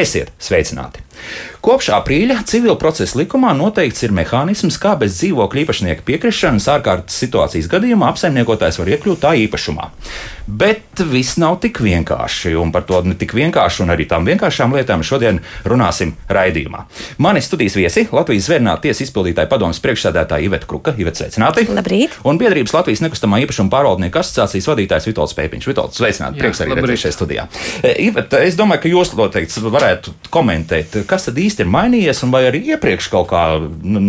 [0.00, 1.02] Esiet sveicināti!
[1.60, 7.68] Kopš aprīļa civil procesa likumā noteikts ir mehānisms, kā bez dzīvokļa īpašnieka piekrišanas ārkārtas situācijas
[7.68, 9.90] gadījumā apsaimniekotājs var iekļūt tā īpašumā.
[10.50, 14.74] Bet viss nav tik vienkārši, un par to ne tik vienkārši, un arī tām vienkāršām
[14.74, 16.82] lietām šodien runāsim raidījumā.
[17.22, 20.94] Mani studijas viesi Latvijas Zvērnāta tiesas izpildītāja padomas priekšsēdētāja Iveta Kruka.
[20.98, 21.68] Iveta, sveicināti!
[21.70, 22.18] Labrīt!
[22.26, 25.70] Un biedrības Latvijas nekustamā īpašuma pārvaldnieku asociācijas vadītājs Vitolds Pēpiņš.
[25.70, 26.42] Vitolds, sveicināti!
[26.42, 27.46] Prieks arī redzēt šajā studijā.
[27.84, 32.34] E, Iveta, es domāju, ka jūs noteikti varētu komentēt, kas tad īsti ir mainījies, un
[32.34, 33.44] vai arī iepriekš kaut kā.
[33.60, 34.02] Nu,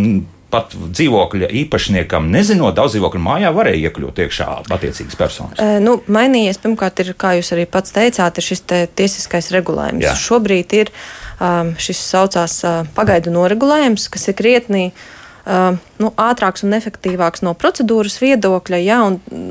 [0.51, 5.61] pat dzīvokļa īpašniekam, nezinot, daudz dzīvokļu mājā varēja iekļūt iekšā attiecīgas personas.
[5.61, 10.05] E, nu, mainījies, pirmkārt, ir, kā jūs arī pats teicāt, ir šis te tiesiskais regulējums.
[10.05, 10.17] Jā.
[10.19, 10.91] Šobrīd ir
[11.39, 17.41] um, šis saucās uh, pagaidu noregulējums, kas ir krietnī uh, Uh, nu, ātrāks un efektīvāks
[17.45, 18.81] no procedūras viedokļa.
[18.85, 18.99] Ja,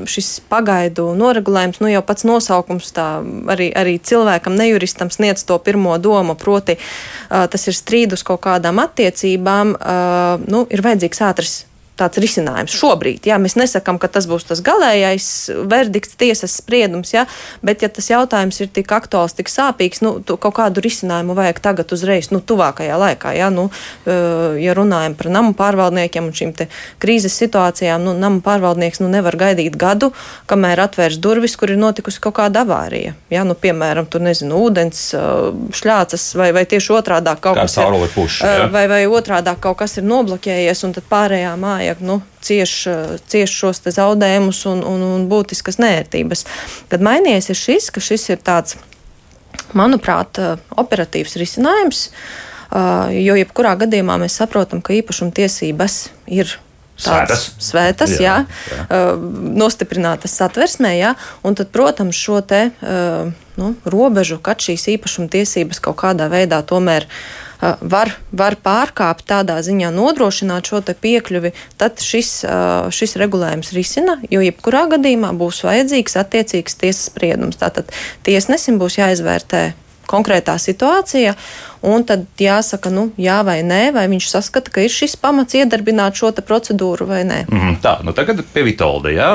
[0.09, 6.37] šis pagaidu noregulējums, nu, jau pats nosaukums arī, arī cilvēkam, nejuristam, sniedz to pirmo domu,
[6.39, 11.57] proti, uh, tas ir strīdus kaut kādām attiecībām, uh, nu, ir vajadzīgs ātrs
[12.01, 13.29] tāds risinājums šobrīd.
[13.29, 15.27] Jā, mēs nesakām, ka tas būs tas galīgais
[15.69, 17.27] verdikts, tiesas spriedums, jā,
[17.65, 21.93] bet ja tas jautājums ir tik aktuāls, tik sāpīgs, nu, kaut kādu risinājumu vajag tagad
[21.95, 23.33] uzreiz, nu, tuvākajā laikā.
[23.37, 23.69] Jā, nu,
[24.05, 26.55] ja runājam par namu pārvaldniekiem un šīm
[27.01, 30.11] krīzes situācijām, nu, namu pārvaldnieks nu, nevar gaidīt gadu,
[30.51, 33.15] kamēr atvērs durvis, kur ir notikusi kaut kāda avārija.
[33.31, 35.03] Jā, nu, piemēram, tur nezinu, ūdens
[35.77, 38.09] šļācas vai, vai tieši otrādā kaut Kā kas ir.
[38.15, 42.87] Puši, vai, vai otrādā kaut kas ir nobloķējies un tad pārējā māja cilvēki nu, cieš,
[43.27, 46.45] cieš šos zaudējumus un, un, un būtiskas nērtības.
[46.89, 48.77] Kad mainījies ir šis, ka šis ir tāds,
[49.73, 50.39] manuprāt,
[50.77, 52.09] operatīvs risinājums,
[53.11, 56.57] jo jebkurā gadījumā mēs saprotam, ka īpašuma tiesības ir
[57.01, 58.99] Svētas, svētas jā, jā, jā.
[59.57, 62.59] Nostiprinātas satversmē, jā, un tad, protams, šo te
[63.57, 69.59] nu, robežu, kad šīs īpašuma tiesības kaut kādā veidā tomēr uh, var, var pārkāpt tādā
[69.65, 72.33] ziņā nodrošināt šo piekļuvi, tad šis,
[72.93, 77.59] šis regulējums risina, jo jebkurā gadījumā būs vajadzīgs attiecīgs tiesas spriedums.
[77.61, 77.91] Tātad
[78.25, 79.71] tiesnesim būs jāizvērtē
[80.11, 81.35] konkrētā situācija,
[81.81, 86.19] un tad jāsaka, nu, jā vai nē, vai viņš saskata, ka ir šis pamats iedarbināt
[86.19, 87.39] šo procedūru vai nē.
[87.49, 89.29] Mm -hmm, tā, nu tagad pie Vitolda, jā,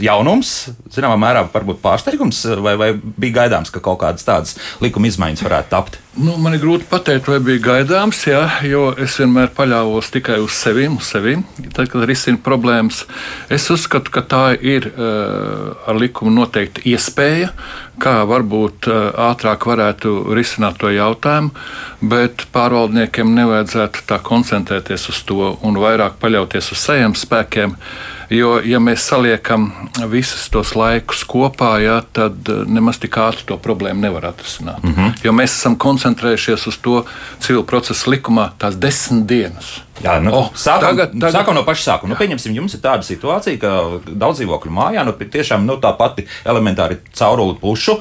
[0.00, 5.42] jaunums, zināmā mērā, varbūt pārsteigums, vai, vai bija gaidāms, ka kaut kādas tādas likuma izmaiņas
[5.42, 5.98] varētu tapt?
[6.12, 10.52] Nu, man ir grūti pateikt, vai bija gaidāms, jā, jo es vienmēr paļāvos tikai uz
[10.52, 11.38] sevi, uz sevi.
[11.72, 13.06] Tad, kad risinu problēmas,
[13.48, 17.48] es uzskatu, ka tā ir uh, ar likumu noteikti iespēja,
[18.00, 21.52] kā varbūt uh, ātrāk varētu risināt to jautājumu,
[22.00, 27.76] bet pārvaldniekiem nevajadzētu tā koncentrēties uz to un vairāk paļauties uz saviem spēkiem.
[28.30, 29.70] Jo, ja mēs saliekam
[30.10, 34.82] visus tos laikus kopā, jā, tad eh, nemaz tik ātri to problēmu nevar atrisināt.
[34.82, 35.14] Mm -hmm.
[35.24, 37.04] Jo mēs esam koncentrējušies uz to
[37.40, 39.80] civil procesa likumā tās desmit dienas.
[40.02, 42.10] Jā, nu, oh, sākam, tagad, tagad, sākam no paša sākuma.
[42.12, 43.70] Nu, pieņemsim, jums ir tāda situācija, ka
[44.08, 47.98] daudz dzīvokļu mājā, nu, tiešām nu, tā pati elementāri cauruli pušu,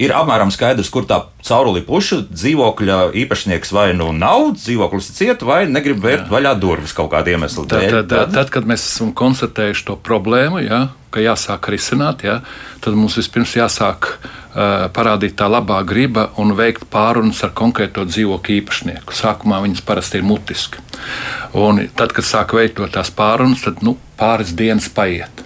[0.00, 5.46] ir apmēram skaidrs, kur tā cauruli pušu dzīvokļa īpašnieks vai nu nav, dzīvoklis ir cieta,
[5.46, 6.32] vai negrib vērt jā.
[6.32, 7.90] vaļā durvis kaut kāda iemesla dēļ.
[7.92, 10.80] Tad, tad, tad, kad mēs esam konstatējuši to problēmu, jā,
[11.10, 12.38] ka jāsāk risināt, jā,
[12.84, 18.58] tad mums vispirms jāsāk uh, parādīt tā labā griba un veikt pārunas ar konkrēto dzīvokļu
[18.60, 19.16] īpašnieku.
[19.16, 20.82] Sākumā viņas parasti ir mutiski.
[21.58, 25.44] Un tad, kad sāk veidot tās pārunas, tad nu, pāris dienas paiet.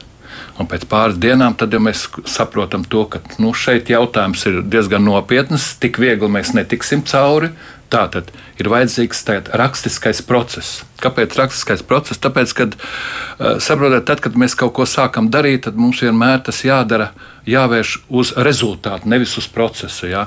[0.59, 5.77] Un pēc pāris dienām jau mēs saprotam, to, ka nu, šeit jautājums ir diezgan nopietns.
[5.79, 7.53] Tik viegli mēs netiksim cauri.
[7.89, 9.25] Tā tad ir vajadzīgs
[9.59, 10.83] rakstiskais process.
[11.03, 12.21] Kāpēc rakstiskais process?
[12.23, 16.65] Tāpēc, kad uh, saprotat, tad, kad mēs kaut ko sākam darīt, tad mums vienmēr tas
[16.67, 17.13] jādara,
[17.49, 20.11] jāvērš uz rezultātu, nevis uz procesu.
[20.11, 20.27] Jā.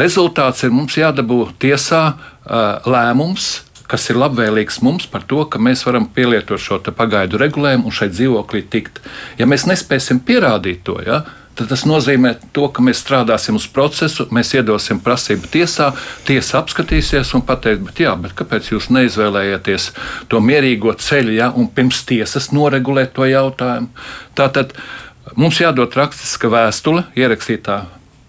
[0.00, 3.50] Rezultāts ir mums jādabū tiesā uh, lēmums,
[3.86, 8.16] kas ir labvēlīgs mums par to, ka mēs varam pielietot šo pagaidu regulējumu un šeit
[8.16, 9.00] dzīvoklī tikt.
[9.38, 11.22] Ja mēs nespēsim pierādīt to, ja,
[11.56, 15.90] tad tas nozīmē, to, ka mēs strādāsim uz procesu, mēs iedosim prasību tiesā,
[16.28, 19.90] tiesa apskatīsies un pateiks, bet, jā, bet kāpēc jūs neizvēlējāties
[20.32, 23.90] to mierīgo ceļu ja, un pirms tiesas noregulēt to jautājumu?
[24.36, 24.76] Tātad
[25.34, 27.82] mums jādod rakstiska vēstule ierakstītā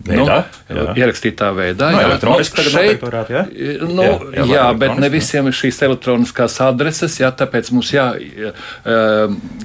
[0.08, 0.38] Veidā,
[0.70, 0.96] nu, jā.
[1.04, 1.92] Ierakstītā veidā.
[1.92, 3.44] No, nu, elektroniski nu, šeit, jā?
[3.84, 8.08] Nu, jā, jā, jā bet ne visiem ir šīs elektroniskās adreses, jā, tāpēc mums jā,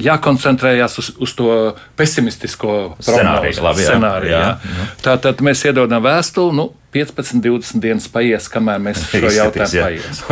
[0.02, 1.56] jākoncentrējās uz, uz to
[1.98, 3.62] pesimistisko scenāriju.
[3.62, 3.90] Labi, jā.
[3.92, 4.44] scenāriju jā.
[4.44, 4.78] Jā.
[4.78, 4.88] Jā.
[5.08, 6.58] Tātad mēs iedodam vēstuli.
[6.58, 10.22] Nu, 15, 20 dienas paies, kamēr mēs šo jautājumu paies.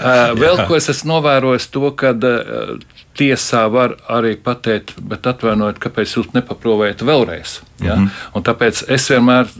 [0.00, 2.70] Uh, vēl ko es esmu novērojis, to, ka uh,
[3.18, 7.58] tiesā var arī pateikt, bet atvainojiet, kāpēc jūs nepaprovējat vēlreiz.
[7.82, 7.96] Ja?
[7.96, 8.10] Mm -hmm.
[8.34, 9.52] Un tāpēc es vienmēr,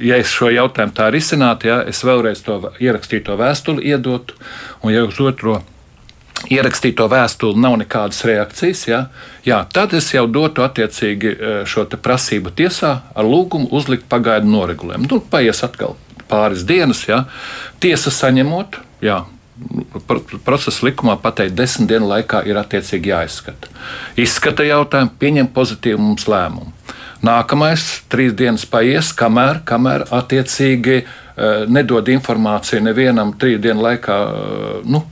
[0.00, 4.34] ja es šo jautājumu tā risinātu, ja, es vēlreiz to ierakstīto vēstuli iedotu,
[4.82, 5.62] un ja uz otro
[6.52, 9.00] ierakstīto vēstuli nav nekādas reakcijas, ja,
[9.46, 15.08] jā, tad es jau dotu attiecīgi e, šo prasību tiesā ar lūgumu uzlikt pagaidu noregulējumu.
[15.10, 15.96] Nu, paies atkal
[16.30, 17.24] pāris dienas, ja,
[17.82, 19.24] tiesa saņemot, jā,
[20.44, 23.70] procesa likumā pateikt, desmit dienu laikā ir attiecīgi jāizskata.
[24.20, 26.74] Izskata jautājumu, pieņem pozitīvu mums lēmumu.
[27.24, 31.14] Nākamais trīs dienas paies, kamēr, kamēr attiecīgi uh,
[31.68, 35.02] nedod informāciju nevienam trīs dienu laikā, uh, nu,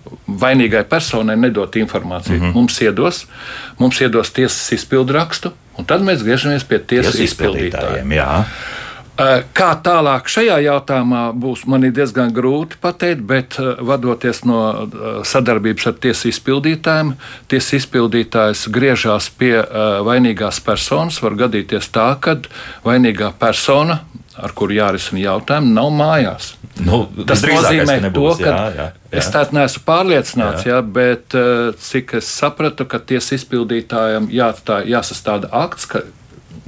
[0.40, 2.38] vainīgai personai nedot informāciju.
[2.38, 2.54] Mm -hmm.
[2.54, 3.26] Mums iedos,
[3.78, 8.12] mums iedos tiesas izpildu rakstu, un tad mēs griežamies pie tiesas izpildītājiem.
[8.12, 8.44] Jā.
[9.14, 14.62] Eh, kā tālāk šajā jautājumā būs, man ir diezgan grūti pateikt, bet eh, vadoties no
[14.74, 17.12] eh, sadarbības ar tiesu izpildītājiem,
[17.46, 19.52] tiesa izpildītājs griežās pie
[20.08, 21.20] vainīgās personas.
[21.22, 22.40] Var gadīties tā, ka
[22.82, 24.00] vainīgā persona,
[24.40, 26.54] ar kuru jārisina jautājumi, nav mājās.
[26.82, 29.18] Nu, Tas nozīmē, nebūs, to, ka jā, jā, jā.
[29.20, 30.74] es tādu neesmu pārliecināts, jā.
[30.74, 31.36] Jā, bet
[31.86, 36.02] cik es sapratu, ka tiesa izpildītājam jāatstāj, jāsastāda akts, ka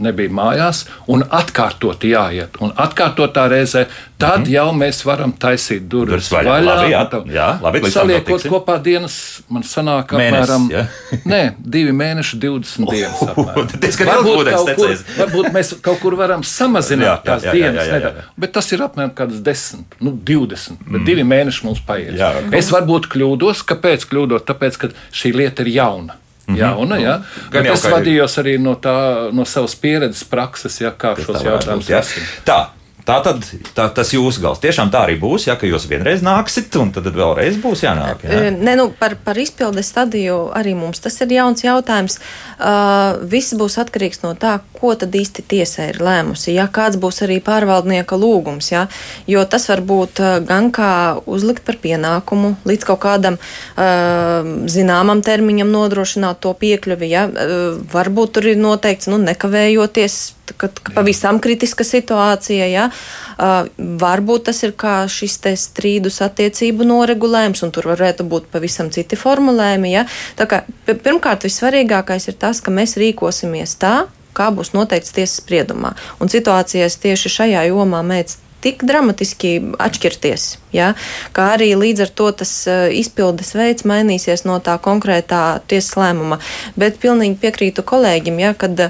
[0.03, 2.59] nebija mājās, un atkārtot jāiet.
[2.61, 3.87] Un atkārtotā reizē
[4.19, 4.51] tad mm -hmm.
[4.51, 6.51] jau mēs varam taisīt durvis vaļā.
[6.51, 10.69] vaļā labi, jā, tā, jā, labi, saliekot kopā dienas, man sanāk apmēram
[11.33, 13.21] nē, divi mēneši, 20 dienas.
[14.11, 17.93] varbūt, kaut kur, varbūt mēs kaut kur varam samazināt jā, tās jā, jā, dienas, jā,
[17.93, 18.23] jā, jā, jā.
[18.37, 21.05] bet tas ir apmēram kādas 10, nu 20, bet mm.
[21.05, 22.15] divi mēneši mums paies.
[22.19, 24.47] Jā, es varbūt kļūdos, kāpēc kļūdos?
[24.49, 26.17] Tāpēc, ka šī lieta ir jauna.
[26.47, 26.59] Mhm.
[26.59, 26.99] jauna.
[27.03, 27.19] Ja?
[27.51, 28.97] Gan es vadījos arī no, tā,
[29.35, 32.73] no savas pieredzes, prakses, ja, kā šos jautājumus risināt.
[33.07, 33.45] Tā, tad
[33.77, 34.59] tā, tas jūsu gals.
[34.59, 38.25] Tiešām tā arī būs, ja jūs vienreiz nāksiet, un tad vēlreiz būs jānāk.
[38.27, 38.51] Ja?
[38.51, 42.19] Ne, nu, par, par izpildes stadiju arī mums tas ir jauns jautājums.
[42.59, 46.51] Uh, viss būs atkarīgs no tā, ko tad īsti tiesa ir lēmusi.
[46.57, 48.89] Ja kāds būs arī pārvaldnieka lūgums, ja?
[49.31, 50.91] jo tas var būt gan kā
[51.31, 57.13] uzlikt par pienākumu līdz kaut kādam uh, zināmam termiņam nodrošināt to piekļuvi.
[57.15, 57.29] Ja?
[57.31, 64.63] Uh, varbūt tur ir noteikts, nu, nekavējoties kad pavisam kritiska situācija, ja, uh, varbūt tas
[64.67, 69.93] ir kā šis strīdus attiecību noregulējums, un tur varētu būt pavisam citi formulējumi.
[69.93, 70.07] Ja.
[70.37, 74.07] Kā, pirmkārt, vissvarīgākais ir tas, ka mēs rīkosimies tā,
[74.37, 75.95] kā būs noteikts tiesas spriedumā.
[76.21, 79.53] Un situācijas tieši šajā jomā mēdz tik dramatiski
[79.83, 80.47] atšķirties.
[80.75, 80.93] Ja?
[81.37, 86.41] Kā arī līdz ar to tas izpildes veids mainīsies no tā konkrētā tiesas lēmuma.
[86.79, 88.89] Bet pilnīgi piekrītu kolēģim, ja, kad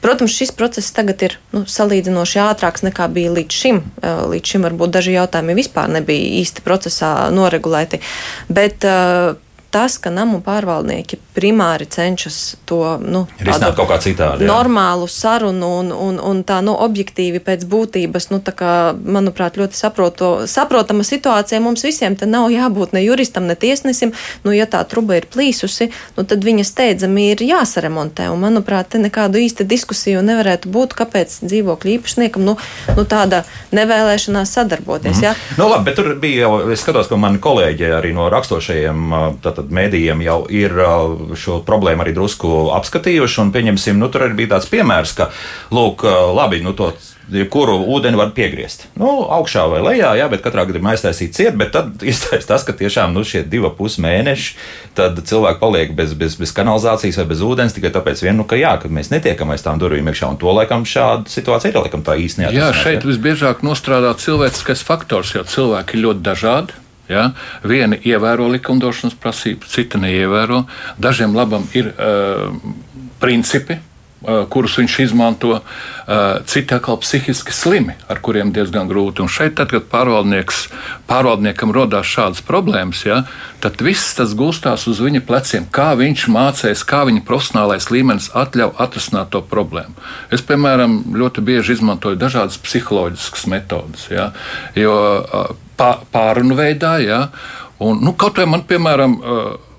[0.00, 3.82] Protams, šis process tagad ir nu, salīdzinoši ātrāks nekā bija līdz šim.
[4.00, 8.00] Eh, līdz šim varbūt daži jautājumi vispār nebija īsti procesā noregulēti.
[8.48, 9.36] Bet, uh,
[9.70, 12.38] tas, ka namu pārvaldnieki primāri cenšas
[12.68, 14.44] to nu, risināt kaut kā citādi.
[14.44, 14.50] Jā.
[14.52, 20.30] Normālu sarunu un, un, un tā nu, objektīvi pēc būtības, nu, kā, manuprāt, ļoti saproto,
[20.50, 21.62] saprotama situācija.
[21.64, 24.12] Mums visiem te nav jābūt ne juristam, ne tiesnesim.
[24.44, 28.28] Nu, ja tā truba ir plīsusi, nu, tad viņa steidzami ir jāsaremontē.
[28.32, 32.56] Un, manuprāt, te nekādu īsti diskusiju nevarētu būt, kāpēc dzīvokļu īpašniekam nu,
[32.96, 33.44] nu, tāda
[33.76, 35.16] nevēlēšanās sadarboties.
[35.16, 35.24] Mm -hmm.
[35.24, 35.34] Ja?
[35.58, 39.10] Nu, labi, bet tur bija jau, es skatos, ka mani kolēģi arī no rakstošajiem.
[39.70, 40.72] Mēdījiem jau ir
[41.38, 43.40] šo problēmu arī drusku apskatījuši.
[43.44, 45.30] Un, pieņemsim, nu, tur arī bija tāds piemērs, ka,
[45.74, 46.06] lūk,
[46.36, 46.92] labi, nu, to
[47.50, 48.86] kuru ūdeni var piegriezt.
[48.98, 52.74] Nu, augšā vai lejā, jā, bet katrā gadījumā aiztaisīt ciet, bet tad iztaisīt tas, ka
[52.76, 54.56] tiešām nu, šie divi pus mēneši,
[54.98, 58.58] tad cilvēki paliek bez, bez, bez kanalizācijas vai bez ūdens tikai tāpēc, vien, nu, ka,
[58.60, 62.04] jā, ka mēs netiekam aiz tām durvīm iekšā, un to laikam šāda situācija ir laikam
[62.06, 62.54] tā īstenībā.
[62.56, 66.80] Jā, šeit visbiežāk nostrādā cilvēciskais faktors, jo cilvēki ir ļoti dažādi.
[67.10, 67.30] Ja?
[67.66, 70.64] Vieni ievēro likumdošanas prasības, citi neievēro.
[71.02, 72.50] Dažiem labam ir uh,
[73.20, 75.64] principi, uh, kurus viņš izmanto, uh,
[76.46, 79.24] citi atkal psihiski slimi, ar kuriem diezgan grūti.
[79.24, 79.88] Un šeit, tad, kad
[81.10, 83.24] pārvaldniekam rodās šādas problēmas, ja,
[83.64, 85.66] tad viss tas gūstās uz viņa pleciem.
[85.66, 89.98] Kā viņš mācīs, kā viņa profesionālais līmenis atļauj atrisināt to problēmu.
[90.30, 94.06] Es, piemēram, ļoti bieži izmantoju dažādas psiholoģiskas metodes.
[94.14, 94.30] Ja,
[94.78, 94.94] jo,
[95.26, 95.66] uh,
[96.12, 96.96] pārunu veidā.
[97.04, 97.24] Ja?
[97.80, 99.18] Un, nu, kaut vai man, piemēram,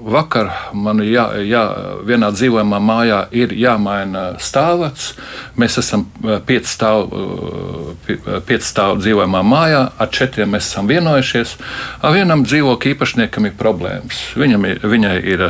[0.02, 1.62] vakar man jā, jā,
[2.08, 5.12] vienā dzīvojamā mājā ir jāmaina stāvats.
[5.60, 6.06] Mēs esam
[6.48, 7.26] pieci stāvu,
[8.48, 11.56] pieci stāvu dzīvojamā mājā, ar četriem mēs esam vienojušies.
[12.02, 14.22] Ar vienam dzīvokļa īpašniekam ir problēmas.
[14.40, 15.46] Viņam ir, viņai ir,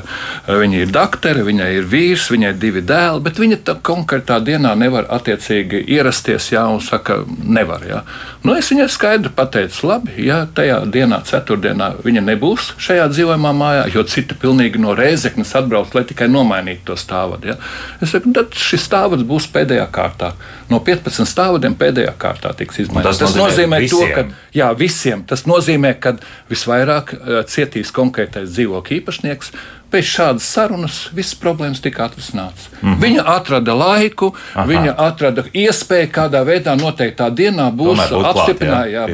[0.47, 4.73] viņa ir doktere, viņai ir vīrs, viņai ir divi dēli, bet viņa tā konkrētā dienā
[4.79, 7.85] nevar attiecīgi ierasties, jā, un saka, nevar.
[7.87, 8.03] Jā.
[8.43, 13.87] Nu, es viņai skaidri pateicu, labi, ja tajā dienā, ceturtdienā, viņa nebūs šajā dzīvojamā mājā,
[13.95, 17.53] jo citi pilnīgi no Rēzeknes atbrauc, lai tikai nomainītu to stāvadu.
[17.53, 17.57] Ja?
[18.01, 20.33] Es saku, tad šis stāvads būs pēdējā kārtā.
[20.71, 23.19] No 15 stāvadiem pēdējā kārtā tiks izmainīts.
[23.19, 26.15] Tas, tas nozīmē, nozīmē to, ka jā, visiem tas nozīmē, ka
[26.51, 29.53] visvairāk uh, cietīs konkrētais dzīvokļa īpašnieks.
[29.91, 32.69] Pēc šādas sarunas visas problēmas tika atrisinātas.
[32.79, 33.01] Mm -hmm.
[33.01, 34.63] Viņa atrada laiku, Aha.
[34.67, 39.11] viņa atrada iespēju, kādā veidā noteiktā dienā būs apstiprināta.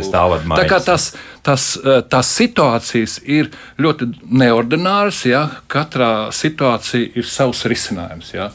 [0.53, 1.15] Tā kā tas,
[1.48, 3.50] tas, eh, tās situācijas ir
[3.80, 8.34] ļoti neordināras, ja katrā situācija ir savs risinājums.
[8.36, 8.50] Ja.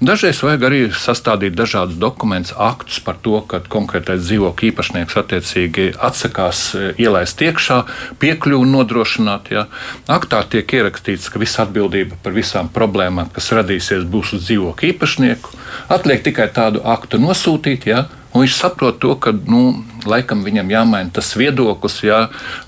[0.00, 6.60] Dažreiz vajag arī sastādīt dažādus dokumentus, aktus par to, ka konkrētais dzīvokļa īpašnieks attiecīgi atsakās
[6.76, 7.78] e, ielaist iekšā,
[8.20, 9.50] piekļuvi nodrošināt.
[9.56, 9.66] Ja.
[10.12, 15.58] Aktā tiek ierakstīts, ka visa atbildība par visām problēmām, kas radīsies, būs uz dzīvokļa īpašnieku.
[15.96, 17.88] Atliek tikai tādu aktu nosūtīt.
[17.88, 18.04] Ja,
[18.36, 19.60] Un viņš saprot to, ka nu,
[20.04, 21.94] laikam viņam jāmaina tas viedoklis.
[22.04, 22.18] Jā,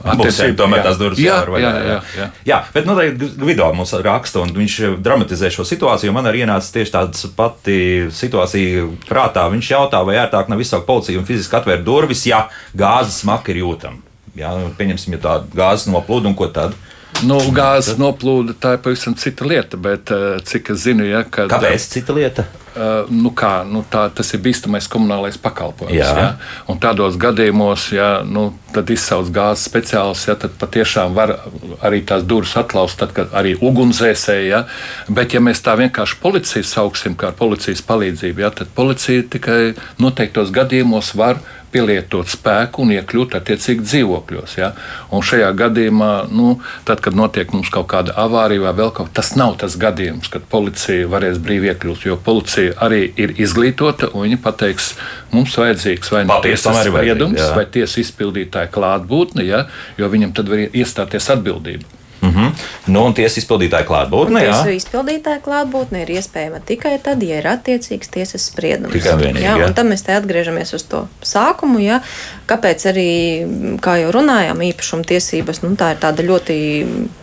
[0.01, 0.87] attiecīgi tomēr jā.
[0.87, 1.73] tās durvis jā, jāvar vaļā.
[1.75, 2.29] Jā, jā, jā.
[2.49, 6.15] jā, bet noteikti nu, video mums raksta, un viņš dramatizē šo situāciju.
[6.17, 7.79] Man arī ienāca tieši tāda pati
[8.17, 9.45] situācija prātā.
[9.53, 13.61] Viņš jautā, vai ērtāk nav izsaukt policiju un fiziski atvērt durvis, ja gāzes smaka ir
[13.67, 14.01] jūtama.
[14.39, 16.77] Jā, nu, pieņemsim, ja tā gāzes noplūda un ko tad.
[17.27, 21.51] Nu, gāzes noplūda tā ir pavisam cita lieta, bet eh, cik es zinu, ja, kad.
[21.51, 22.47] Kāpēc cita lieta?
[22.79, 25.97] Uh, nu kā, nu tā, tas ir bīstamais komunālais pakalpojums.
[25.97, 26.11] Jā.
[26.15, 26.27] Ja?
[26.71, 28.53] Un tādos gadījumos, ja nu,
[28.95, 31.33] izsauc gāzes speciālists, ja, tad patiešām var
[31.83, 34.47] arī tās durvis atlaust, tad, kad arī ugunsdzēsēji.
[34.53, 34.63] Ja?
[35.11, 39.61] Bet, ja mēs tā vienkārši policiju sauksim, kā policijas palīdzību, ja, tad policija tikai
[39.99, 44.57] noteiktos gadījumos var pielietot spēku un iekļūt attiecīgi dzīvokļos.
[44.59, 44.71] Ja?
[45.15, 46.57] Un šajā gadījumā, nu,
[46.89, 50.31] tad, kad notiek mums kaut kāda avārija vai vēl kaut kas, tas nav tas gadījums,
[50.33, 54.95] kad policija varēs brīvi iekļūt, jo policija arī ir izglītota un viņi pateiks,
[55.35, 59.67] mums vajadzīgs vai nu tiesas spriedums, vai tiesas izpildītāja klātbūtne, ja?
[60.01, 61.99] jo viņam tad var iestāties atbildība.
[62.29, 62.67] Mm -hmm.
[62.93, 64.41] nu, un tiesas izpildītāja klātbūtne.
[64.45, 68.93] Tiesu izpildītāja klātbūtne ir iespējama tikai tad, ja ir attiecīgs tiesas spriedums.
[68.93, 69.45] Tikai vienīgi.
[69.45, 71.79] Jā, un tad mēs te atgriežamies uz to sākumu.
[71.83, 72.01] Jā.
[72.47, 73.13] Kāpēc arī,
[73.81, 76.57] kā jau runājām, īpašuma tiesības, nu, tā ir tāda ļoti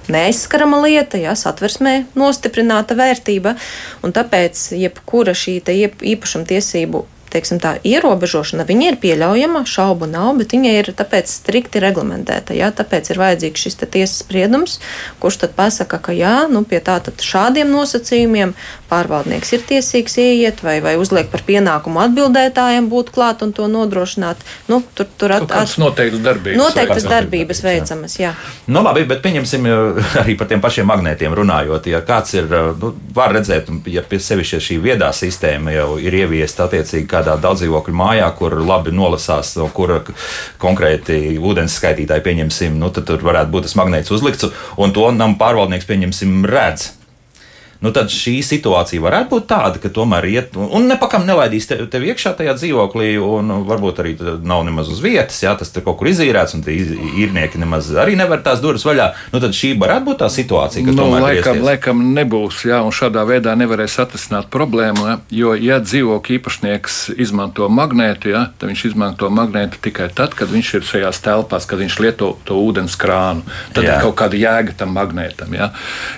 [0.07, 3.55] neaizskarama lieta, jā, satversmē nostiprināta vērtība,
[4.03, 5.59] un tāpēc jebkura šī
[6.01, 11.83] īpašuma tiesību teiksim, tā ierobežošana, viņa ir pieļaujama, šaubu nav, bet viņa ir tāpēc strikti
[11.83, 12.55] reglamentēta.
[12.55, 14.79] Jā, tāpēc ir vajadzīgs šis tiesas spriedums,
[15.23, 18.55] kurš tad pasaka, ka jā, nu, pie tā šādiem nosacījumiem
[18.89, 24.41] pārvaldnieks ir tiesīgs ieiet vai, vai uzliek par pienākumu atbildētājiem būt klāt un to nodrošināt.
[24.71, 28.17] Nu, tur tur at, at, noteiktas darbības, noteiktas darbības veicamas.
[28.19, 28.33] Jā.
[28.69, 29.65] Nu, labi, bet pieņemsim
[30.21, 31.89] arī par tiem pašiem magnētiem runājot.
[31.91, 32.49] Ja kāds ir,
[32.81, 37.95] nu, var redzēt, ja pie sevis šī viedā sistēma jau ir ieviesta attiecīgi kādā daudzdzīvokļu
[37.95, 40.01] mājā, kur labi nolasās, no kura
[40.61, 45.37] konkrēti ūdens skaitītāji pieņemsim, nu, tad tur varētu būt tas magnēts uzlikts, un to nam
[45.41, 46.93] pārvaldnieks pieņemsim redz
[47.85, 52.11] nu tad šī situācija varētu būt tāda, ka tomēr iet un nepakam nelaidīs te, tevi
[52.13, 54.15] iekšā tajā dzīvoklī, un varbūt arī
[54.45, 56.77] nav nemaz uz vietas, jā, tas tur kaut kur izīrēts, un tie
[57.23, 59.11] īrnieki nemaz arī nevar tās durvis vaļā.
[59.33, 62.95] Nu, tad šī varētu būt tā situācija, ka nu, tomēr laikam, laikam nebūs, jā, un
[62.95, 68.85] šādā veidā nevarēs atrisināt problēmu, jā, jo, ja dzīvokļa īpašnieks izmanto magnētu, jā, tad viņš
[68.91, 73.45] izmanto magnētu tikai tad, kad viņš ir šajās telpās, kad viņš lieto to ūdens krānu.
[73.75, 73.97] Tad jā.
[73.97, 75.53] ir kaut kāda jēga tam magnētam.
[75.55, 75.71] Jā.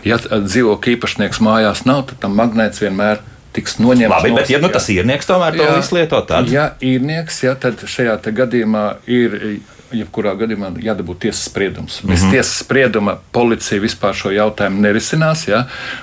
[0.07, 3.23] Ja dzīvokļa īpašnieks mājās nav, tad tam magnēts vienmēr
[3.57, 4.13] tiks noņemts.
[4.13, 6.51] Labi, bet ja nu, tas īrnieks tomēr to visu lieto, tad.
[6.53, 9.41] Ja īrnieks, ja, tad šajā gadījumā ir.
[9.87, 12.01] Jebkurā gadījumā jādabū tiesas spriedums.
[12.03, 12.31] Bez mm -hmm.
[12.35, 15.61] tiesas sprieduma policija vispār šo jautājumu nerisinās, ja,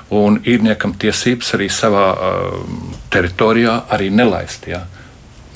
[0.09, 2.65] un īrniekam tiesības arī savā uh,
[3.11, 4.81] teritorijā arī nelaist ja,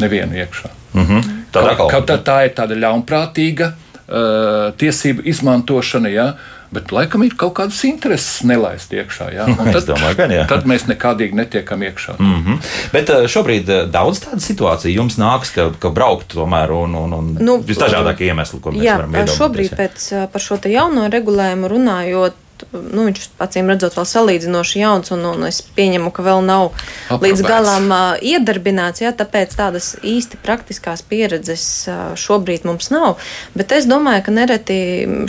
[0.01, 0.69] nevienu iekšā.
[0.93, 1.23] Mm -hmm.
[1.53, 6.09] tā, ka, ka, tā ir tāda ļaunprātīga uh, tiesību izmantošana.
[6.09, 9.31] Ja, uh, Bet laikam ir kaut kādas intereses nelaist iekšā.
[9.33, 9.47] Ja?
[9.75, 10.45] Tad, domāju, gan, jā.
[10.51, 12.17] tad mēs nekādīgi netiekam iekšā.
[12.19, 12.73] Mm -hmm.
[12.93, 17.13] Bet eh, šobrīd eh, daudz tādu situāciju jums nāks, ka, ka braukt tomēr un, un,
[17.13, 19.39] un nu, visdažādākie iemesli, ko mēs jā, varam iedomāties.
[19.39, 25.13] Šobrīd pēc, eh, par šo jauno regulējumu runājot nu, viņš acīm redzot, vēl salīdzinoši jauns,
[25.15, 27.25] un, un es pieņemu, ka vēl nav Aprobēts.
[27.25, 29.03] līdz galam uh, iedarbināts.
[29.05, 33.19] Jā, tāpēc tādas īsti praktiskās pieredzes uh, šobrīd mums nav.
[33.59, 34.81] Bet es domāju, ka nereti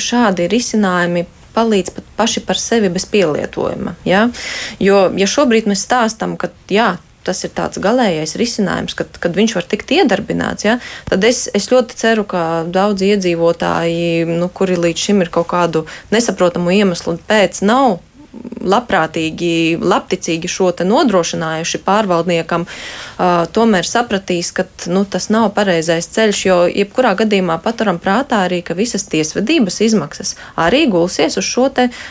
[0.01, 3.95] šādi risinājumi palīdz pat paši par sevi bez pielietojuma.
[4.07, 4.27] Ja?
[4.79, 6.93] Jo, ja šobrīd mēs stāstam, ka jā,
[7.27, 10.77] tas ir tāds galīgais risinājums, kad, kad viņš var tikt iedarbināts, ja,
[11.09, 15.85] tad es, es ļoti ceru, ka daudzi iedzīvotāji, nu, kuri līdz šim ir kaut kādu
[16.13, 17.99] nesaprotamu iemeslu pēc, nav
[18.59, 26.41] labprātīgi, labticīgi šo nodrošinājuši pārvaldniekam, uh, tomēr sapratīs, ka nu, tas nav pareizais ceļš.
[26.45, 31.69] Jo jebkurā gadījumā paturam prātā arī, ka visas tiesvedības izmaksas arī gulsies uz šo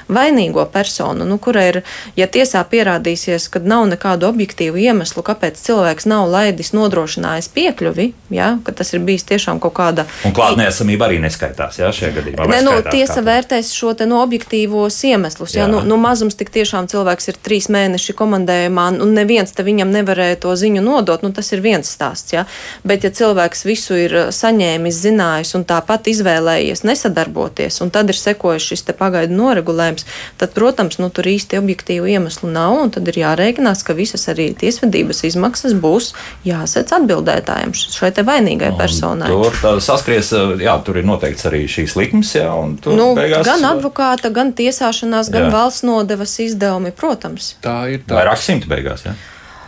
[0.09, 1.81] vainīgo personu, nu, kura ir,
[2.17, 8.53] ja tiesā pierādīsies, ka nav nekādu objektīvu iemeslu, kāpēc cilvēks nav laidis nodrošinājis piekļuvi, ja,
[8.65, 10.07] ka tas ir bijis tiešām kaut kāda.
[10.29, 12.47] Un klātnēsamība arī neskaitās, jā, šajā gadījumā.
[12.53, 16.51] Ne, nu, tiesa vērtēs šo te no objektīvos iemeslus, jā, jā nu, nu mazums tik
[16.55, 21.33] tiešām cilvēks ir trīs mēneši komandējumā, un neviens te viņam nevarēja to ziņu nodot, nu
[21.37, 22.35] tas ir viens stāsts.
[22.35, 22.47] Ja?
[22.89, 28.19] Bet, ja cilvēks visu ir uh, saņēmis, zinājis un tāpat izvēlējies nesadarboties, un tad ir
[28.19, 30.07] sekojis šis pagaidu noregulējums,
[30.41, 34.51] tad, protams, nu, tur īsti objektīvu iemeslu nav, un tad ir jārēķinās, ka visas arī
[34.59, 36.13] tiesvedības izmaksas būs
[36.47, 39.29] jāsec atbildētājiem šai vainīgai personai.
[39.31, 43.47] Tur saskries, uh, jā, tur ir noteikts arī šīs likmes, jā, un tur nu, beigās...
[43.47, 45.53] gan advokāta, gan tiesāšanās, gan jā.
[45.55, 47.57] valsts nodevas izdevumi, protams.
[47.65, 48.23] Tā ir tā.
[48.23, 49.05] Vairāk simti beigās.
[49.07, 49.17] Ja?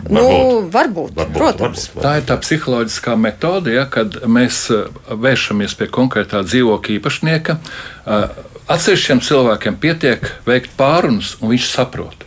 [0.08, 0.22] Nu,
[0.72, 1.60] varbūt, varbūt, protams.
[1.60, 2.04] Varbūt, varbūt.
[2.06, 7.58] Tā ir tā psiholoģiskā metode, ja, kad mēs uh, vēršamies pie konkrētā dzīvokļa īpašnieka.
[7.60, 8.24] Uh,
[8.70, 12.24] atsevišķiem cilvēkiem pietiek veikt pārunas, un viņš saprot.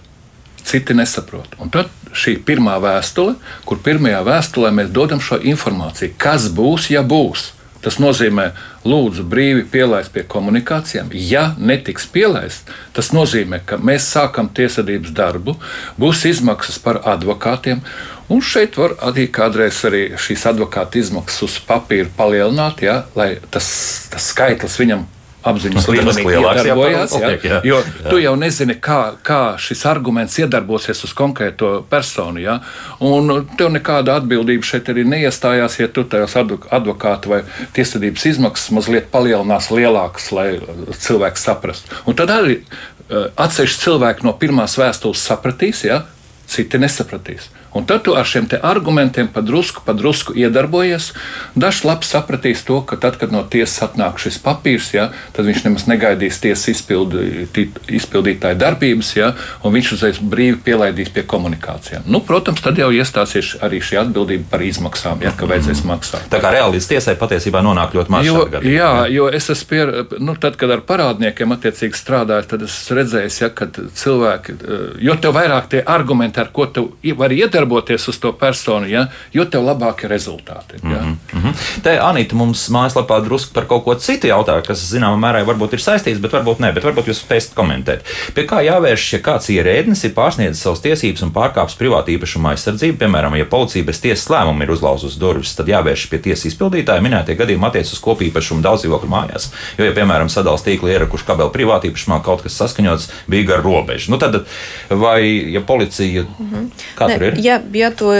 [0.64, 1.58] Citi nesaprot.
[1.60, 3.36] Un tad šī pirmā vēstule,
[3.68, 7.52] kur pirmajā vēstulē mēs dodam šo informāciju, kas būs, ja būs.
[7.84, 8.50] Tas nozīmē,
[8.88, 11.12] lūdzu, brīvi pielaist pie komunikācijām.
[11.14, 15.58] Ja netiks pielaist, tas nozīmē, ka mēs sākam tiesvedības darbu,
[16.00, 17.84] būs izmaksas par advokātiem.
[18.32, 23.68] Un šeit var arī kādreiz arī šīs advokāta izmaksas uz papīra palielināt, ja, lai tas,
[24.14, 25.04] tas skaitlis viņam
[25.44, 27.16] apziņas līmenī iedarbojās.
[27.20, 28.10] Jā, jā, jo jā.
[28.10, 32.42] tu jau nezini, kā, kā šis arguments iedarbosies uz konkrēto personu.
[32.44, 32.60] Jā,
[33.04, 37.42] un tev nekāda atbildība šeit arī neiestājās, ja tu tajos advokāta vai
[37.76, 40.48] tiesvedības izmaksas mazliet palielinās lielākas, lai
[40.94, 42.00] cilvēks saprastu.
[42.08, 46.04] Un tad arī uh, atsevišķi cilvēki no pirmās vēstules sapratīs, ja
[46.50, 47.50] citi nesapratīs.
[47.74, 51.12] Un tad tu ar šiem argumentiem padrusku, padrusku iedarbojies.
[51.56, 55.64] Dažs labs sapratīs to, ka tad, kad no tiesas atnāk šis papīrs, ja, tad viņš
[55.66, 57.48] nemaz negaidīs tiesas izpildi,
[57.90, 59.32] izpildītāja darbības, ja,
[59.64, 62.06] un viņš uzreiz brīvi pielaidīs pie komunikācijām.
[62.06, 66.30] Nu, protams, tad jau iestāsies arī šī atbildība par izmaksām, ja, ka vajadzēs maksāt.
[66.32, 68.28] Tā kā reāli līdz tiesai patiesībā nonāk ļoti maz.
[68.28, 72.68] Jo, gadījumā, jā, jo es esmu pier, nu, tad, kad ar parādniekiem attiecīgi strādāju, tad
[72.68, 74.58] es redzēju, ja, ka cilvēki,
[75.04, 76.86] jo tev vairāk tie argumenti, ar ko tu
[77.18, 80.80] vari iedarboties, darboties uz to personu, ja, jo tev labākie rezultāti.
[80.84, 81.02] Ja.
[81.02, 81.54] Mm -hmm.
[81.84, 85.80] Te Anita mums mājaslapā drusku par kaut ko citu jautā, kas zināmā mērā varbūt ir
[85.80, 86.72] saistīts, bet varbūt ne.
[86.72, 88.00] Bet varbūt jūs spēsiet komentēt.
[88.34, 92.98] Pie kā jāvēršas, ja kāds ierēdnis ir pārsniedzis savas tiesības un pārkāpis privātu īpašumu aizsardzību,
[92.98, 97.02] piemēram, ja policija bez tiesas lēmuma ir uzlauzusi durvis, tad jāvēršas pie tiesas izpildītāja.
[97.02, 99.52] Minētie gadījumi attiecas uz kopīpašumu daudzdzīvokļu mājās.
[99.78, 104.12] Jo, ja, piemēram, sadalījuma tīkli ierakuši kabeli privātīpašumā, kaut kas saskaņots bija gar robežu.
[104.12, 104.46] Nu, tad,
[104.90, 106.70] vai ja policija, mm -hmm.
[106.98, 107.34] kā ne, tur ir?
[107.38, 108.12] Ja ja, ja to,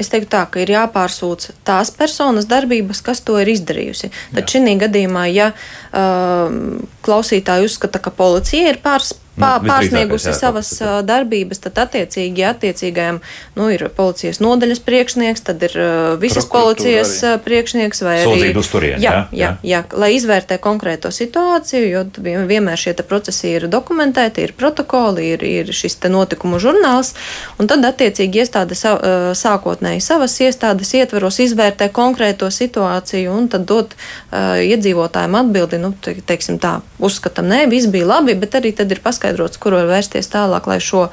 [0.00, 4.10] es teiktu tā, ka ir jāpārsūdz tās personas darbības, kas to ir izdarījusi.
[4.34, 6.58] Tad šī gadījumā, ja uh,
[7.06, 12.44] klausītāji uzskata, ka policija ir pārspējusi, pār, nu, pārsniegusi jā, savas jā, darbības, tad attiecīgi
[12.48, 13.20] attiecīgajam
[13.58, 15.76] nu, ir policijas nodaļas priekšnieks, tad ir
[16.22, 17.42] visas policijas arī.
[17.46, 22.04] priekšnieks vai arī turien, jā, jā, jā, jā, lai izvērtē konkrēto situāciju, jo
[22.48, 27.14] vienmēr šie procesi ir dokumentēti, ir protokoli, ir, ir šis notikumu žurnāls,
[27.58, 34.56] un tad attiecīgi iestāde sākotnēji savas iestādes ietveros izvērtē konkrēto situāciju un tad dot uh,
[34.62, 39.02] iedzīvotājiem atbildi, nu, te, teiksim tā, uzskatam, nē, viss bija labi, bet arī tad ir
[39.04, 41.08] paskaidrojums paskaidrots, kur var vērsties tālāk, lai šo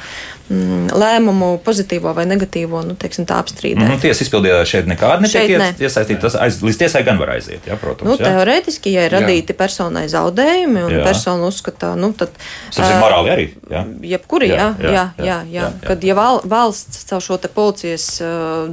[0.49, 3.83] mm, lēmumu, pozitīvo vai negatīvo, nu, teiksim, tā apstrīdēt.
[3.83, 5.71] Mm, nu, tiesa izpildītāja šeit nekāda netiek ne.
[5.79, 6.21] iesaistīta.
[6.27, 8.09] Tas aiz, līdz tiesai gan var aiziet, jā, protams.
[8.09, 8.31] Nu, jā.
[8.31, 9.59] Teorētiski, ja ir radīti jā.
[9.59, 11.03] personai zaudējumi un jā.
[11.05, 12.33] persona uzskata, nu, tad.
[12.71, 13.47] Tas ir morāli arī.
[13.71, 13.85] Jā.
[14.15, 15.69] Jebkuri, jā, jā, jā, jā, jā, jā.
[15.85, 18.09] Kad ja val, valsts caur šo policijas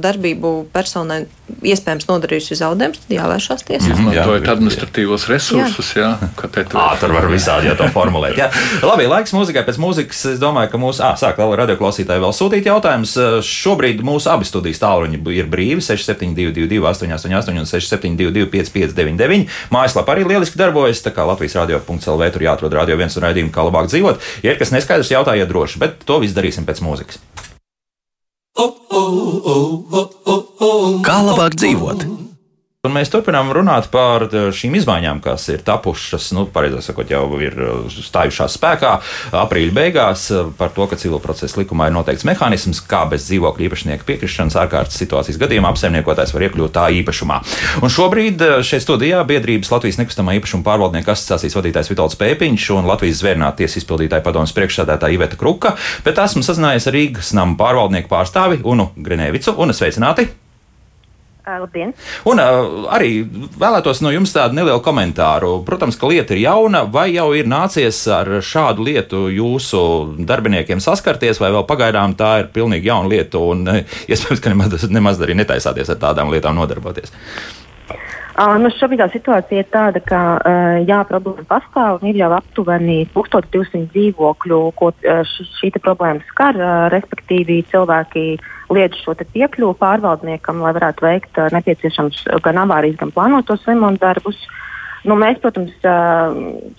[0.01, 1.23] darbību personai
[1.63, 3.91] iespējams nodarījusi zaudējumus, tad jāvēršās tiesā.
[3.93, 6.13] Izmantojot administratīvos resursus, jā.
[6.21, 8.37] jā ka te tur, tur var visādi jau to formulēt.
[8.39, 8.49] Jā.
[8.85, 9.63] Labi, laiks mūzikai.
[9.67, 13.13] Pēc mūzikas es domāju, ka mūsu, sāk radioklausītāji vēl sūtīt jautājumus.
[13.47, 20.59] Šobrīd mūsu abi studijas tālruņi ir brīvi 6722, 888 un 672, 559, mājaslapā arī lieliski
[20.61, 21.03] darbojas.
[21.05, 24.23] Tā kā Latvijas radio.clv tur jāatrod radio viens un raidījumu, kā labāk dzīvot.
[24.45, 27.21] Ja ir kas neskaidrs, jautājiet droši, bet to visu darīsim pēc mūzikas.
[31.03, 32.22] Kā labāk dzīvot?
[32.83, 37.21] Un mēs turpinām runāt par eh, šīm izmaiņām, kas ir tapušas, nu, pareizāk sakot, jau
[37.39, 38.89] ir eh, stājušās spēkā
[39.39, 43.63] aprīļa beigās, eh, par to, ka civil procesa likumā ir noteikts mehānisms, kā bez dzīvokļa
[43.69, 47.39] īpašnieka piekrišanas ārkārtas situācijas gadījumā apsaimniekotājs var iekļūt tā īpašumā.
[47.87, 53.23] Un šobrīd šeit studijā biedrības Latvijas nekustamā īpašuma pārvaldnieku asociācijas vadītājs Vitals Pēpiņš un Latvijas
[53.23, 58.59] zvērnāta tiesas izpildītāja padomas priekšsēdētāja Iveta Kruka, bet esmu sazinājies ar Rīgas nama pārvaldnieku pārstāvi
[58.67, 60.33] Unu Grenēvicu un sveicināti!
[61.43, 61.91] Labdien!
[62.29, 63.23] Un uh, arī
[63.59, 65.57] vēlētos no jums tādu nelielu komentāru.
[65.67, 69.81] Protams, ka lieta ir jauna, vai jau ir nācies ar šādu lietu jūsu
[70.23, 75.19] darbiniekiem saskarties, vai vēl pagaidām tā ir pilnīgi jauna lieta, un iespējams, ka nemaz, nemaz
[75.19, 77.11] arī netaisāties ar tādām lietām nodarboties.
[77.11, 77.62] Uh,
[78.57, 83.03] nu šobrīd tā situācija ir tāda, ka uh, jā, problēma pastāv un ir jau aptuveni
[83.13, 89.77] 1200 dzīvokļu, ko uh, š, šī problēma skar, uh, respektīvi cilvēki uh, liedz šo piekļuvu
[89.79, 94.39] pārvaldniekam, lai varētu veikt uh, nepieciešams gan avārijas, gan plānotos remontu darbus.
[95.03, 96.31] Nu, mēs, protams, uh,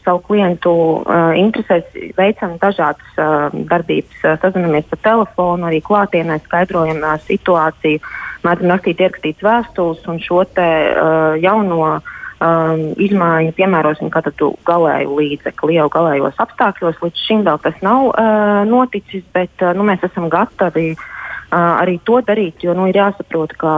[0.04, 7.02] savu klientu uh, interesēs veicam dažādas uh, darbības, uh, sazinamies pa telefonu, arī klātienē skaidrojam
[7.04, 8.00] uh, situāciju,
[8.44, 11.80] mēdzam rakstīt ierakstītas vēstules un šo te, uh, jauno
[12.44, 17.00] um, izmaiņu piemērosim kā tādu galēju līdzekli, jau galējos apstākļos.
[17.02, 21.04] Līdz šim vēl tas nav uh, noticis, bet uh, nu, mēs esam gatavi uh,
[21.54, 23.74] arī to darīt, jo nu, ir jāsaprot, ka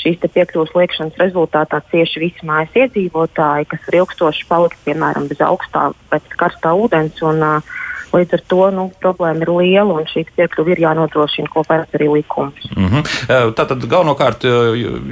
[0.00, 5.90] šīs piekļuves liekšanas rezultātā cieši visi mājas iedzīvotāji, kas var ilgstoši palikt, piemēram, bez augstā,
[6.12, 7.22] bez karstā ūdens.
[7.26, 7.80] Un, uh,
[8.14, 12.10] Līdz ar to nu, problēma ir liela un šī piekļuve ir jānodrošina kopā ar arī
[12.12, 12.68] likums.
[12.76, 13.54] Mm -hmm.
[13.58, 14.44] Tātad galvenokārt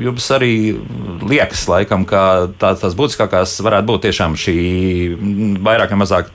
[0.06, 0.78] jums arī
[1.28, 4.56] liekas, laikam, ka tā, tās būtiskākās varētu būt tiešām šī
[5.62, 6.30] vairāk vai mazāk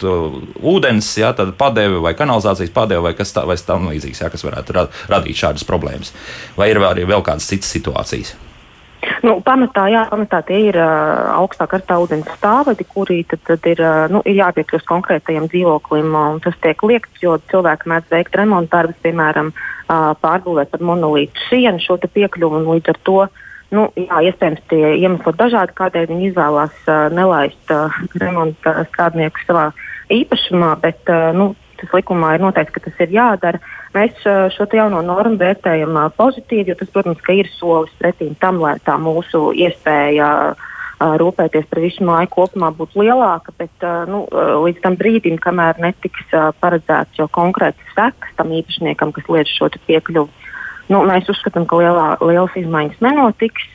[0.61, 4.87] ūdens, jā, padeve vai kanalizācijas padeve vai kas tā, vai tam līdzīgs, jā, kas varētu
[5.09, 6.13] radīt šādas problēmas.
[6.57, 8.35] Vai ir arī vēl kādas citas situācijas?
[9.25, 13.81] Nu, pamatā, jā, pamatā tie ir uh, augstā karstā ūdens stāvadi, kuri tad, tad ir,
[13.81, 16.13] uh, nu, ir jāpiekļūst konkrētajam dzīvoklim.
[16.17, 21.47] Un tas tiek liekts, jo cilvēki mēdz veikt remontu darbus, piemēram, uh, pārbūvēt par monolītu
[21.49, 22.63] sienu šo piekļuvu.
[22.67, 23.19] Līdz ar to
[23.75, 29.69] nu, jā, iespējams tie iemesli dažādi, kādēļ viņi izvēlās uh, nelaist uh, remonta strādnieku savā
[30.13, 30.75] īpašumā.
[30.83, 33.61] Bet, uh, nu, tas likumā ir noteikts, ka tas ir jādara.
[33.95, 34.23] Mēs
[34.55, 39.51] šo jauno normu vērtējam pozitīvi, jo tas, protams, ir solis pretīm tam, lai tā mūsu
[39.57, 40.55] iespēja
[40.97, 44.23] rūpēties par visu māju kopumā būtu lielāka, bet nu,
[44.65, 50.45] līdz tam brīdim, kamēr netiks paredzēts jau konkrēts sekas tam īpašniekam, kas liedz šo piekļuvi.
[50.87, 53.65] Nu, mēs uzskatām, ka lielā, lielas izmaiņas nenotiks.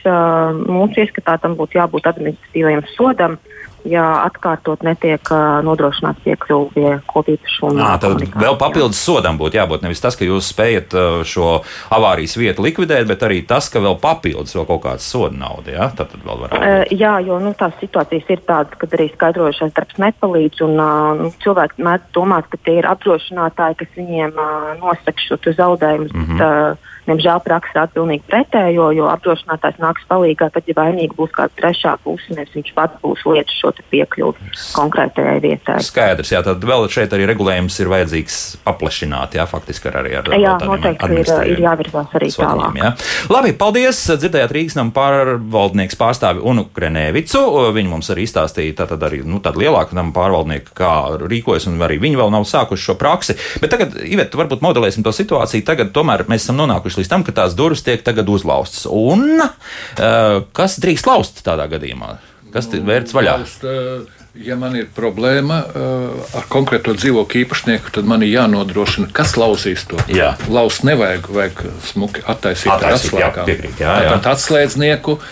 [0.64, 3.36] Mūsu ieskatā tam būtu jābūt administratīvajam sodam.
[3.36, 5.28] Uh, ja atkārtot netiek
[5.66, 7.78] nodrošināts piekļuvi kopīpašumu.
[8.02, 10.96] Tad vēl papildus sodam būtu jābūt nevis tas, ka jūs spējat
[11.28, 11.48] šo
[11.94, 15.74] avārijas vietu likvidēt, bet arī tas, ka vēl papildus vēl kaut kāda soda nauda.
[15.74, 15.88] Ja?
[15.96, 16.62] Tad, tad vēl varētu.
[16.62, 21.26] Uh, jā, jo nu, tās situācijas ir tādas, kad arī skaidrojušais darbs nepalīdz, un uh,
[21.44, 24.40] cilvēki mēdz domāt, ka tie ir apdrošinātāji, kas viņiem
[24.80, 26.12] nosaka šo zaudējumus.
[26.12, 26.38] Mm -hmm.
[26.38, 31.32] bet, uh, Diemžēl praksa rāda pilnīgi pretējo, jo apdrošinātājs nāks palīdzīgā, tad, ja vainīga būs
[31.34, 35.78] kāda trešā puse, nevis viņš pats būs lietas šo piekļuvi konkrētajai vietai.
[35.82, 40.30] Skaidrs, jā, tad vēl šeit arī regulējums ir vajadzīgs paplašināt, jā, faktiski ar arī ar
[40.38, 42.78] jā, noteikti ir, ir jāvirzās arī sodiem, tālāk.
[42.78, 42.92] Jā.
[43.32, 47.42] Labi, paldies, dzirdējāt Rīgas nama pārvaldnieks pārstāvi Unu Krenēvicu,
[47.74, 50.92] viņi mums arī izstāstīja tātad arī, nu, tādu lielāku nama pārvaldnieku, kā
[51.26, 53.38] rīkojas, un arī viņi vēl nav sākuši šo praksi.
[53.62, 57.24] Bet tagad, Ivet, varbūt modelēsim to situāciju, tagad tomēr mēs esam nonākuši nonākuši līdz tam,
[57.24, 58.86] ka tās durvis tiek tagad uzlaustas.
[58.86, 62.18] Un uh, kas drīkst laust tādā gadījumā?
[62.52, 63.38] Kas ir vērts vaļā?
[63.40, 64.18] Laust, uh...
[64.32, 69.84] Ja man ir problēma uh, ar konkrēto dzīvokļu īpašnieku, tad man ir jānodrošina, kas lausīs
[69.84, 69.98] to.
[70.08, 70.30] Jā.
[70.48, 73.50] Laust nevajag, vajag smuki attaisīt ar atslēgām.
[73.76, 75.26] Tātad atslēdznieku uh,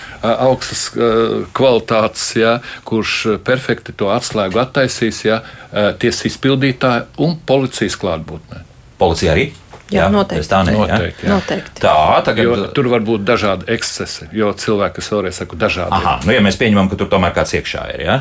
[0.51, 5.40] augstas uh, kvalitātes, jā, kurš perfekti to atslēgu attaisīs, jā,
[5.96, 8.66] tiesas izpildītāji un policijas klātbūtnē.
[9.01, 9.49] Policija arī?
[9.90, 10.48] Jā, jā noteikti.
[10.50, 11.37] Tā, ne, noteikti, jā.
[11.37, 11.83] noteikti.
[11.83, 11.94] tā
[12.26, 12.46] tagad...
[12.46, 15.96] Jo tur var būt dažādi ekscesi, jo cilvēki, kas vēlreiz saka, dažādi.
[15.98, 18.05] Aha, nu, ja mēs pieņemam, ka tur tomēr kāds iekšā ir.
[18.07, 18.20] Ja?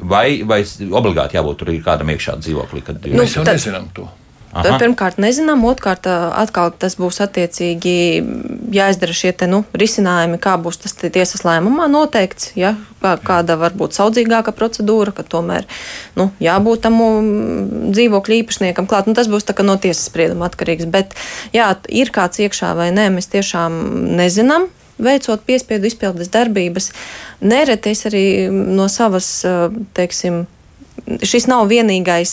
[0.00, 2.84] Vai, vai obligāti jābūt tur kādam iekšā dzīvoklī?
[2.86, 3.04] Kad...
[3.04, 3.60] Nu, mēs jau tad...
[3.60, 4.08] nezinām to.
[4.50, 4.78] Aha.
[4.82, 7.92] Pirmkārt, nezinām, otrkārt, atkal tas būs attiecīgi
[8.74, 13.94] jāizdara šie te, nu, risinājumi, kā būs tas tiesas lēmumā noteikts, ja, kāda var būt
[13.94, 15.68] saudzīgāka procedūra, ka tomēr
[16.18, 16.98] nu, jābūt tam
[17.94, 19.06] dzīvokļu īpašniekam klāt.
[19.06, 20.90] Nu, tas būs no tiesas sprieduma atkarīgs.
[20.90, 21.14] Bet,
[21.54, 23.78] jā, ir kāds iekšā vai nē, mēs tiešām
[24.18, 24.66] nezinām
[25.00, 26.90] veicot piespiedu izpildes darbības.
[27.40, 29.30] Nereti es arī no savas,
[29.96, 30.44] teiksim,
[31.26, 32.32] šis nav vienīgais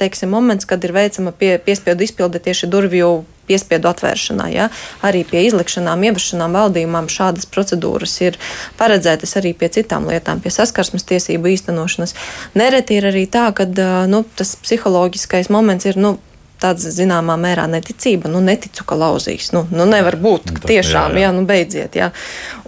[0.00, 3.12] teiksim, moments, kad ir veicama pie, piespiedu izpilde tieši durvju
[3.46, 4.48] piespiedu atvēršanā.
[4.52, 4.68] Ja?
[5.04, 8.38] Arī pie izlikšanām, ievešanām, valdījumām šādas procedūras ir
[8.80, 12.14] paredzētas arī pie citām lietām, pie saskarsmes tiesību īstenošanas.
[12.58, 13.66] Nereti ir arī tā, ka
[14.10, 15.98] nu, tas psiholoģiskais moments ir.
[16.00, 16.16] Nu,
[16.62, 18.30] tāds zināmā mērā neticība.
[18.32, 19.50] Nu, neticu, ka lauzīs.
[19.54, 20.52] Nu, nu nevar būt.
[20.52, 21.26] Nu, tiešām, jā, jā.
[21.26, 21.98] jā nu beidziet.
[21.98, 22.10] Jā.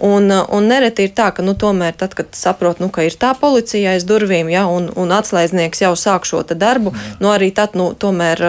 [0.03, 3.31] Un, un nereti ir tā, ka nu, tomēr, tad, kad saprot, nu, ka ir tā
[3.39, 7.15] policija aiz durvīm, jā, un, un atslēdznieks jau sāk šo darbu, jā.
[7.23, 8.41] nu, arī tad, nu, tomēr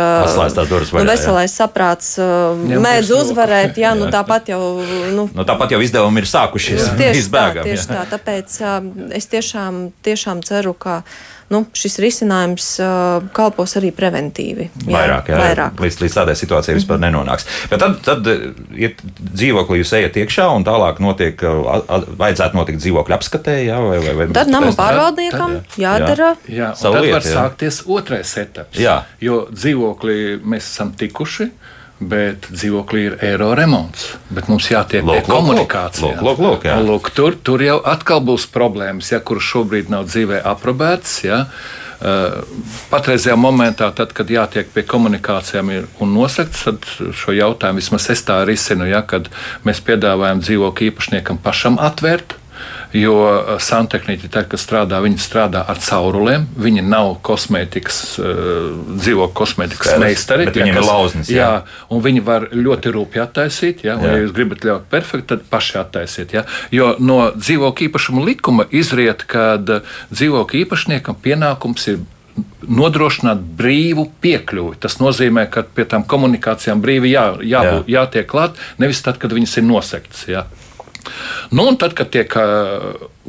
[0.68, 1.54] durvis, nu, veselais jā.
[1.62, 3.78] saprāts mēdz uzvarēt.
[3.80, 4.61] Jā, nu, tāpat jau.
[5.14, 6.90] Nu, nu, tāpat jau izdevumi ir sākušies.
[6.98, 7.94] Tieši izbēgam, tā, tieši jā.
[7.94, 8.04] tā.
[8.16, 8.61] Tāpēc
[9.16, 11.02] es tiešām, tiešām ceru, ka
[11.52, 14.68] nu, šis risinājums uh, kalpos arī preventīvi.
[14.82, 15.82] Jā, vairāk, jā, vairāk.
[15.82, 17.14] Līdz, līdz tādai situācijai vispār mm -hmm.
[17.14, 17.46] nenonāks.
[17.70, 18.30] Bet tad, tad
[18.74, 23.78] iet dzīvoklī jūs ejat iekšā un tālāk notiek, a, a, vajadzētu notikt dzīvokļu apskatē, jā,
[23.88, 25.94] vai, vai, vai Tad nama pārvaldniekam tad, jā.
[25.94, 26.35] jādara.
[26.48, 27.35] Jā, jā un tad lieta, var jā.
[27.38, 28.78] sākties otrais etaps.
[28.78, 29.02] Jā.
[29.20, 31.50] Jo dzīvoklī mēs esam tikuši
[32.00, 34.11] bet dzīvoklī ir eiro remonts.
[34.28, 36.20] Bet mums jātiek pie komunikācijas.
[36.20, 40.42] Lūk, lūk, lūk, lūk, tur, tur jau atkal būs problēmas, ja, kuras šobrīd nav dzīvē
[40.52, 41.18] aprobētas.
[41.24, 41.46] Ja.
[41.96, 42.42] Uh,
[42.90, 45.72] patreizajā momentā, tad, kad jātiek pie komunikācijām
[46.04, 46.85] un nosakts, tad
[47.16, 49.30] šo jautājumu vismaz es tā risinu, ja, kad
[49.64, 52.37] mēs piedāvājam dzīvokļu īpašniekam pašam atvērt
[52.96, 56.46] Jo eh, santehniķi, tad, kad strādā, viņi strādā ar caurulēm.
[56.66, 60.48] Viņi nav kosmētikas, uh, dzīvo kosmētikas meistari.
[60.50, 61.30] Viņiem kas, ir lauznis.
[61.32, 61.37] Jā.
[61.46, 63.85] jā, un viņi var ļoti rūpīgi attaisīt.
[63.87, 64.16] Jā, jā.
[64.16, 66.37] ja jūs gribat ļaut perfekti, tad paši attaisiet.
[66.37, 66.46] Jā.
[66.74, 72.04] Jo no dzīvokļu īpašuma likuma izriet, ka dzīvokļu īpašniekam pienākums ir
[72.66, 74.76] nodrošināt brīvu piekļuvi.
[74.82, 78.00] Tas nozīmē, ka pie tām komunikācijām brīvi jā, jābūt, jā.
[78.00, 80.24] jātiek klāt, nevis tad, kad viņas ir nosektas.
[80.30, 80.46] Jā.
[81.50, 82.36] Nu, tad, kad tiek,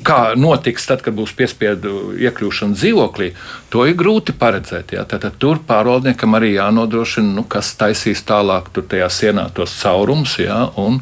[0.05, 3.31] kā notiks, tad, kad būs piespiedu iekļūšana dzīvoklī,
[3.73, 4.93] to ir grūti paredzēt.
[4.95, 5.05] Jā.
[5.09, 10.37] Tad, tad tur pārvaldniekam arī jānodrošina, nu, kas taisīs tālāk tur tajā sienā tos caurumus.
[10.41, 10.99] Jā, un,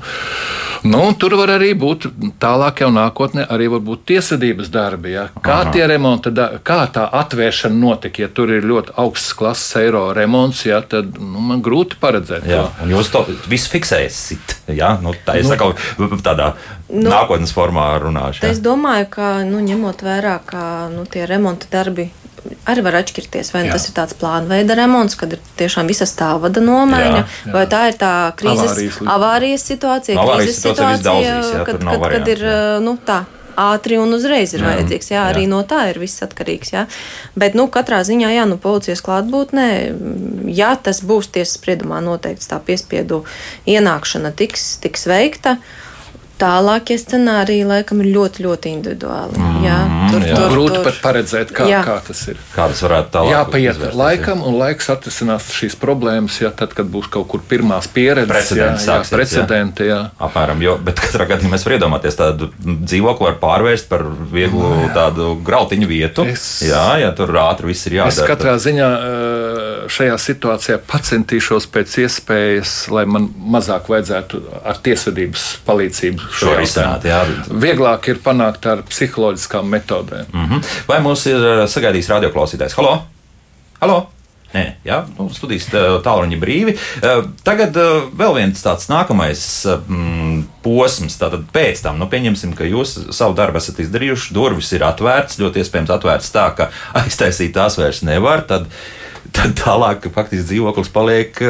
[0.86, 2.10] nu, un tur var arī būt
[2.42, 3.70] tālāk jau nākotnē arī
[4.06, 5.16] tiesvedības darbi.
[5.16, 5.28] Jā.
[5.44, 5.74] Kā Aha.
[5.76, 6.34] tie remonti,
[6.66, 11.44] kā tā atvēršana notika, ja tur ir ļoti augsts klases eiro remonts, jā, tad nu,
[11.52, 12.48] man grūti paredzēt.
[12.50, 12.86] Jā, to.
[12.86, 14.58] un jūs to visu fiksēsiet.
[14.76, 16.54] Jā, nu, tā ir nu, tādā
[16.90, 18.50] nu, nākotnes formā runāšana.
[18.86, 22.12] Domāju, ka nu, ņemot vērā, ka nu, tie remonta darbi
[22.70, 23.50] arī var atšķirties.
[23.56, 27.54] Vai nu tas ir tāds plānveida remonts, kad ir tiešām visa stāvvada nomaiņa, jā, jā.
[27.56, 32.06] vai tā ir tā krīzes, avārijas, avārijas situācija, avārijas krīzes situācija, daudzīs, jā, kad, kad,
[32.14, 32.44] kad ir
[32.86, 33.24] nu, tā
[33.58, 35.10] ātri un uzreiz ir jā, vajadzīgs.
[35.16, 35.52] Jā, arī jā.
[35.56, 36.74] no tā ir viss atkarīgs.
[36.76, 36.84] Jā.
[37.34, 39.68] Bet, nu, katrā ziņā, jā, nu, policijas klātbūtnē,
[40.54, 43.24] ja tas būs tiesas spriedumā noteikts, tā piespiedu
[43.66, 45.58] ienākšana tiks, tiks veikta.
[46.36, 49.38] Tālākie scenāriji laikam ir ļoti, ļoti individuāli.
[49.40, 49.78] Mm, jā,
[50.12, 50.36] tur, jā.
[50.36, 50.84] Tur, Grūti tur.
[50.90, 51.80] pat paredzēt, kā, jā.
[51.88, 52.42] kā tas ir.
[52.52, 54.50] Kā tas varētu tālāk Jāpaiet izvērsties, laikam, jā.
[54.50, 58.84] un laiks atrisinās šīs problēmas, ja tad, kad būs kaut kur pirmās pieredzes, precedenti.
[58.84, 59.96] Jā, jā, precedenti jā.
[59.96, 60.28] Jā.
[60.28, 64.04] Apmēram, jo, bet katrā gadījumā mēs varam iedomāties tādu dzīvokli var pārvērst par
[64.36, 64.92] vieglu jā.
[64.98, 66.28] tādu grautiņu vietu.
[66.36, 68.12] Es, jā, ja tur ātri viss ir jādara.
[68.12, 68.66] Es katrā tad...
[68.68, 68.92] ziņā
[69.92, 77.06] šajā situācijā pacentīšos pēc iespējas, lai man mazāk vajadzētu ar tiesvedības palīdzību šo risināt.
[77.08, 77.22] Jā.
[77.50, 80.26] Vieglāk ir panākt ar psiholoģiskām metodēm.
[80.34, 80.74] Mm -hmm.
[80.88, 82.78] Vai mums ir eh, sagaidījis radioklausītājs?
[82.78, 83.00] Halo!
[83.82, 84.06] Halo!
[84.56, 85.68] Nē, jā, nu, studijas
[86.06, 86.76] tālruņa brīvi.
[87.04, 89.42] Eh, tagad eh, vēl viens tāds nākamais
[89.88, 94.86] mm, posms, tātad pēc tam, nu, pieņemsim, ka jūs savu darbu esat izdarījuši, durvis ir
[94.88, 96.70] atvērts, ļoti iespējams atvērts tā, ka
[97.04, 98.70] aiztaisīt tās vairs nevar, tad,
[99.36, 101.44] tad tālāk faktiski dzīvoklis paliek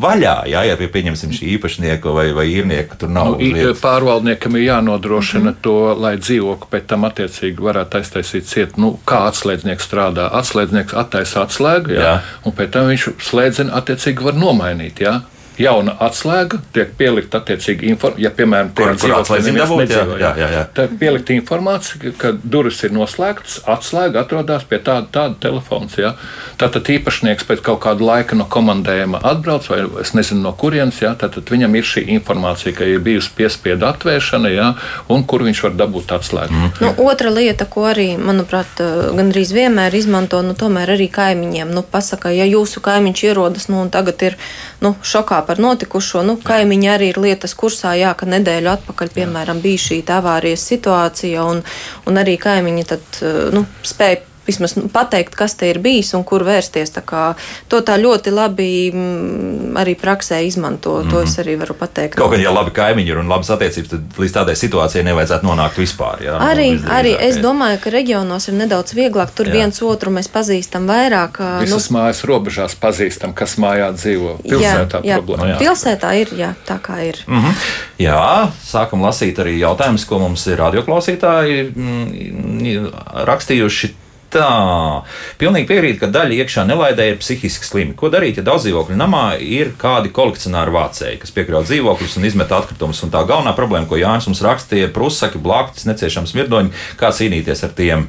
[0.00, 0.34] vaļā.
[0.50, 3.36] Jā, ja pieņemsim šī īpašnieka vai, vai īrnieka tur nav.
[3.40, 8.76] Nu, pārvaldniekam ir jānodrošina mm to, lai dzīvokli pēc tam attiecīgi varētu aiztaisīt ciet.
[8.80, 10.28] Nu, kā atslēdznieks strādā?
[10.36, 12.18] Atslēdznieks attaisa atslēgu, jā, jā.
[12.44, 15.00] un pēc tam viņš slēdzeni attiecīgi var nomainīt.
[15.06, 15.20] Jā
[15.60, 18.24] jauna atslēga, tiek pielikta attiecīga informācija.
[18.26, 19.86] Ja, piemēram, tādā gadījumā
[20.20, 20.62] jā, jā, jā.
[20.76, 25.88] tad pielikta informācija, ka durvis ir noslēgtas, atslēga atrodas pie tāda, tāda telefona.
[26.00, 26.12] Ja.
[26.60, 31.14] Tātad īpašnieks pēc kaut kāda laika no komandējuma atbrauc, vai es nezinu, no kurienes, ja,
[31.18, 34.68] tad viņam ir šī informācija, ka ir bijusi piespiedu atvēršana, ja,
[35.12, 36.52] un kur viņš var dabūt atslēgu.
[36.52, 36.72] Mm.
[36.84, 38.80] Nu, otra lieta, ko arī, manuprāt,
[39.16, 41.72] gandrīz vienmēr izmanto, nu, tomēr arī kaimiņiem.
[41.72, 44.38] Nu, pasaka, ja jūsu kaimiņš ierodas, nu, un tagad ir
[44.84, 46.22] nu, šokā par notikušo.
[46.26, 51.44] Nu, kaimiņi arī ir lietas kursā, jā, ka nedēļu atpakaļ, piemēram, bija šī avārijas situācija,
[51.44, 51.62] un,
[52.06, 53.20] un arī kaimiņi tad,
[53.54, 56.92] nu, spēja vismaz nu, pateikt, kas te ir bijis un kur vērsties.
[56.96, 57.22] Tā kā,
[57.68, 60.96] to tā ļoti labi mm, arī praksē izmanto.
[60.96, 61.10] Mm -hmm.
[61.10, 62.14] To es arī varu pateikt.
[62.14, 65.78] Kaut gan, ja labi kaimiņi ir un labas attiecības, tad līdz tādai situācijai nevajadzētu nonākt
[65.78, 66.22] vispār.
[66.24, 69.30] Jā, arī, arī es domāju, ka reģionos ir nedaudz vieglāk.
[69.34, 69.52] Tur jā.
[69.52, 71.60] viens otru mēs pazīstam vairāk.
[71.60, 74.38] Visas nu, mājas robežās pazīstam, kas mājā dzīvo.
[74.42, 75.42] Pilsētā jā, jā, problēma.
[75.42, 75.58] No, jā.
[75.58, 77.24] Pilsētā ir, jā, tā kā ir.
[77.26, 77.54] Mm -hmm.
[77.98, 82.90] Jā, sākam lasīt arī jautājumus, ko mums ir radioklausītāji mm,
[83.28, 83.94] rakstījuši
[84.36, 85.04] Tā,
[85.40, 87.94] pilnīgi piekrītu, ka daļa iekšā nelaidē ir psihiski slimi.
[87.96, 92.52] Ko darīt, ja daudz dzīvokļu namā ir kādi kolekcionāri vācēji, kas piekrāp dzīvokļus un izmet
[92.52, 93.00] atkritumus?
[93.06, 97.64] Un tā galvenā problēma, ko Jānis mums rakstīja, ir prusaki, blaktis, neciešams mirdoņi, kā cīnīties
[97.64, 98.04] ar tiem.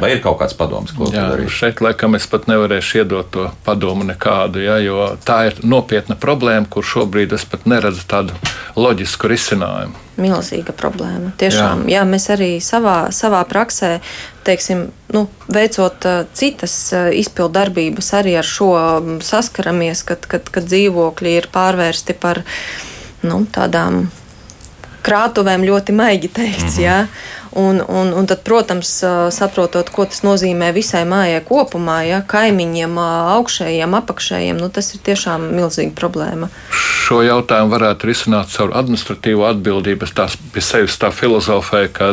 [0.00, 1.50] Vai ir kaut kāds padoms, ko darīt?
[1.52, 6.68] Šeit, laikam, es pat nevarēšu iedot to padomu nekādu, ja, jo tā ir nopietna problēma,
[6.70, 8.36] kur šobrīd es pat neredzu tādu
[8.78, 10.04] loģisku risinājumu.
[10.18, 11.32] Milzīga problēma.
[11.38, 11.98] Tiešām, jā.
[11.98, 13.98] Jā, mēs arī savā, savā praksē,
[14.46, 18.72] teiksim, nu, veicot uh, citas uh, izpildu darbības, arī ar šo
[19.22, 22.42] saskaramies, kad, kad, kad dzīvokļi ir pārvērsti par
[23.22, 24.08] nu, tādām
[25.06, 26.78] krātuvēm ļoti maigi teikts.
[26.78, 26.84] Mm -hmm.
[26.84, 27.06] Jā.
[27.52, 28.90] Un, un, un tad, protams,
[29.34, 32.98] saprotot, ko tas nozīmē visai mājai kopumā, ja kaimiņiem,
[33.38, 36.50] augšējiem, apakšējiem, nu, tas ir tiešām milzīga problēma.
[37.08, 40.04] Šo jautājumu varētu risināt caur administratīvo atbildību.
[40.04, 42.10] Es tās pie sevis tā filozofēju, ka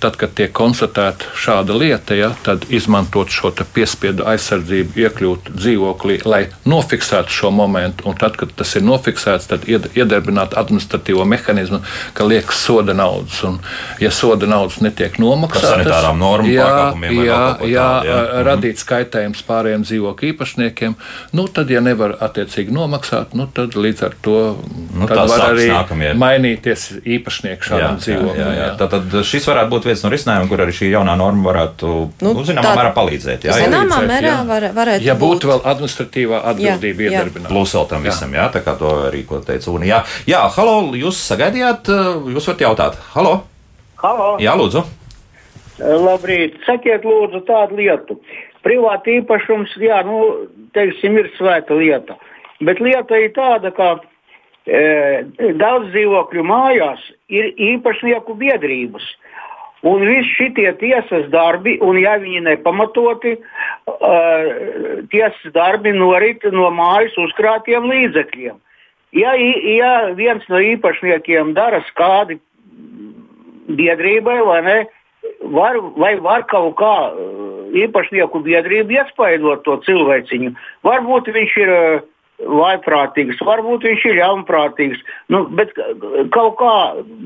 [0.00, 6.46] tad, kad tiek konstatēta šāda lieta, ja, tad izmantot šo piespiedu aizsardzību, iekļūt dzīvoklī, lai
[6.64, 8.08] nofiksētu šo momentu.
[8.08, 11.82] Un tad, kad tas ir nofiksēts, tad iedarbināt administratīvo mehānismu,
[12.16, 13.42] ka liekas soda naudas.
[13.44, 13.60] Un,
[14.00, 15.74] ja soda naudas naudas netiek nomaksātas.
[15.76, 16.68] Sanitārām normām jā.
[17.12, 18.42] Jā, jā, jā jā.
[18.46, 20.96] radīt skaitējums pārējiem dzīvokļu īpašniekiem.
[21.36, 24.38] Nu, tad, ja nevar attiecīgi nomaksāt, nu, tad līdz ar to
[24.94, 26.12] nu, var arī nākamie.
[26.18, 28.80] mainīties īpašnieku šādam dzīvoklim.
[28.80, 32.46] Tad šis varētu būt viens no risinājumiem, kur arī šī jaunā norma varētu, nu, nu,
[32.48, 33.48] zināmā tā, mērā palīdzēt.
[33.48, 35.48] Jā, zināmā mērā var, varētu ja būtu būt.
[35.52, 37.52] vēl administratīvā atbildība iedarbināta.
[37.52, 40.02] Plus vēl tam visam, jā, tā kā to arī, ko teica Unija.
[40.02, 41.90] Jā, jā, halo, jūs sagaidījāt,
[42.32, 43.00] jūs varat jautāt.
[43.16, 43.40] Halo!
[44.02, 44.32] Halo.
[44.42, 44.82] Jā, lūdzu.
[45.78, 46.56] Labrīt.
[46.66, 48.16] Sakiet, lūdzu, tādu lietu.
[48.66, 52.16] Privāti īpašums, jā, nu, teiksim, ir svēta lieta.
[52.66, 53.92] Bet lieta ir tāda, ka
[54.66, 54.82] e,
[55.58, 59.06] daudz dzīvokļu mājās ir īpašnieku biedrības.
[59.86, 63.32] Un visi šie tiesas darbi, un ja viņi nepamatoti,
[63.90, 64.44] uh,
[65.10, 68.60] tiesas darbi norit no mājas uzkrātiem līdzekļiem.
[69.18, 72.38] Ja, ja viens no īpašniekiem dara skādi
[73.68, 74.78] biedrībai, vai ne?
[75.54, 80.54] Var, vai var kaut kā uh, īpašnieku biedrību iespaidot to cilvēciņu?
[80.86, 82.00] Varbūt viņš ir uh,
[82.42, 85.70] vaiprātīgs, varbūt viņš ir ļaunprātīgs, nu, bet
[86.34, 86.72] kaut kā,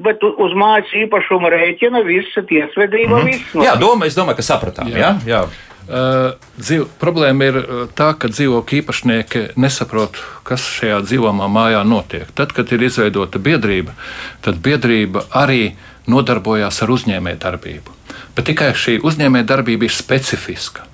[0.05, 3.16] bet uz mājas īpašuma rēķina visa tiesvedība.
[3.16, 3.31] Mm -hmm.
[3.33, 3.64] viss, no.
[3.64, 4.92] Jā, doma, es domāju, ka sapratām.
[4.92, 4.99] Jā.
[4.99, 5.12] Jā?
[5.27, 5.42] Jā.
[5.87, 7.59] Uh, dzīv, problēma ir
[7.94, 12.31] tā, ka dzīvokļu īpašnieki nesaprot, kas šajā dzīvojamā mājā notiek.
[12.35, 13.94] Tad, kad ir izveidota biedrība,
[14.42, 15.77] tad biedrība arī
[16.11, 17.94] nodarbojās ar uzņēmējdarbību.
[18.35, 20.88] Bet tikai šī uzņēmējdarbība ir specifiska.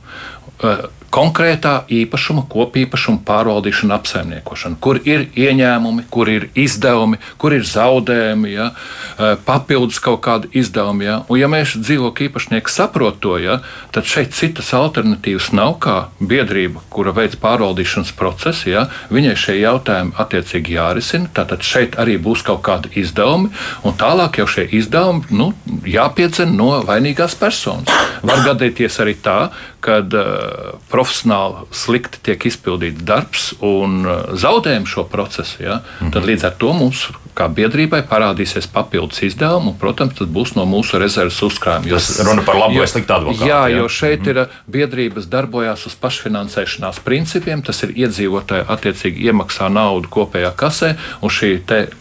[1.12, 8.70] Konkrētā īpašuma, kopīpašuma pārvaldīšana, apsaimniekošana, kur ir ieņēmumi, kur ir izdevumi, kur ir zaudējumi, ja,
[8.72, 11.04] e, papildus kaut kādi izdevumi.
[11.04, 11.18] Ja.
[11.28, 13.58] Un, ja mēs dzīvokļu īpašnieki saprotam to, ja,
[13.92, 18.70] tad šeit citas alternatīvas nav kā biedrība, kura veids pārvaldīšanas procesu.
[18.72, 21.28] Ja, viņai šie jautājumi attiecīgi jārisina.
[21.36, 23.52] Tātad šeit arī būs kaut kādi izdevumi,
[23.84, 25.50] un tālāk jau šie izdevumi nu,
[25.84, 27.92] jāpiedzen no vainīgās personas.
[28.24, 29.38] Var gadīties arī tā,
[29.82, 36.12] ka uh, profesionāli slikti tiek izpildīts darbs un uh, zaudējam šo procesu, ja, mm -hmm.
[36.14, 40.66] tad līdz ar to mums kā biedrībai parādīsies papildus izdevumi, un, protams, tas būs no
[40.68, 41.88] mūsu rezerves uzkrājuma.
[41.94, 43.48] Tas runa par labu vai sliktu advokātu.
[43.48, 44.30] Jā, jā, jo šeit mm.
[44.32, 47.64] ir uh, biedrības darbojās uz pašfinansēšanās principiem.
[47.64, 50.92] Tas ir iedzīvotāji attiecīgi iemaksā naudu kopējā kasē,
[51.24, 51.52] un šī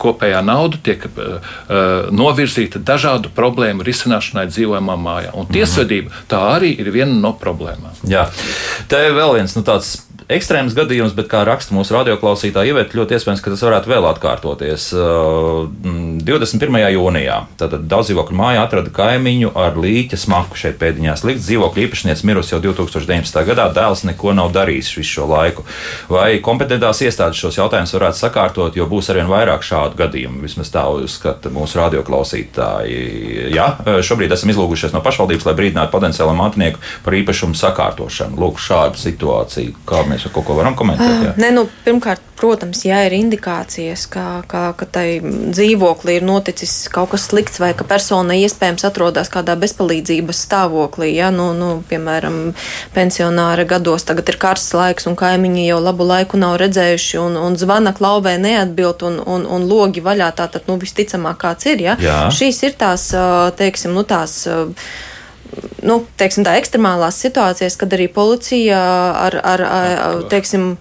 [0.01, 1.55] kopējā nauda tiek uh,
[2.11, 5.33] novirzīta dažādu problēmu risināšanai dzīvojamā mājā.
[5.39, 6.29] Un tiesvedība mm.
[6.31, 7.95] tā arī ir viena no problēmām.
[8.09, 8.27] Jā.
[8.91, 9.99] Te vēl viens nu, tāds
[10.35, 14.87] ekstrēms gadījums, bet kā raksta mūsu radioklausītāja ievērt, ļoti iespējams, ka tas varētu vēl atkārtoties.
[14.91, 16.71] 21.
[16.71, 21.43] Uh, jūnijā tātad daudz dzīvokļu mājā atrada kaimiņu ar līķa smaku šeit pēdiņās likt.
[21.43, 23.41] Dzīvokļu īpašnieks mirusi jau 2019.
[23.47, 25.65] gadā, dēls neko nav darījis visu šo laiku.
[26.11, 30.85] Vai kompetentās iestādes šos jautājumus varētu sakārtot, jo būs arvien vairāk šādu gadījumu, vismaz tā
[30.95, 33.51] uzskata mūsu radioklausītāji.
[33.55, 33.67] Jā,
[34.05, 38.39] šobrīd esam izlūgušies no pašvaldības, lai brīdinātu potenciālo mantinieku par īpašumu sakārtošanu.
[38.41, 41.15] Lūk, šādu situāciju, kā mēs mēs kaut ko varam komentēt?
[41.27, 41.33] Jā.
[41.41, 47.11] Nē, nu, pirmkārt, Protams, ja ir indikācijas, ka, ka, ka tai dzīvoklī ir noticis kaut
[47.11, 52.39] kas slikts, vai ka persona iespējams atrodas kādā bezpalīdzības stāvoklī, ja, nu, nu, piemēram,
[52.95, 57.59] pensionāra gados tagad ir karsts laiks, un kaimiņi jau labu laiku nav redzējuši, un, un
[57.61, 61.97] zvana klauvē neatbild, un, un, un logi vaļā, tātad, nu, visticamāk kāds ir, ja.
[62.01, 62.19] Jā.
[62.33, 63.11] Šīs ir tās,
[63.61, 64.47] teiksim, nu, tās
[65.87, 68.79] nu, teiksim, tā, ekstremālās situācijas, kad arī policija
[69.25, 70.75] ar, ar, ar teiksim,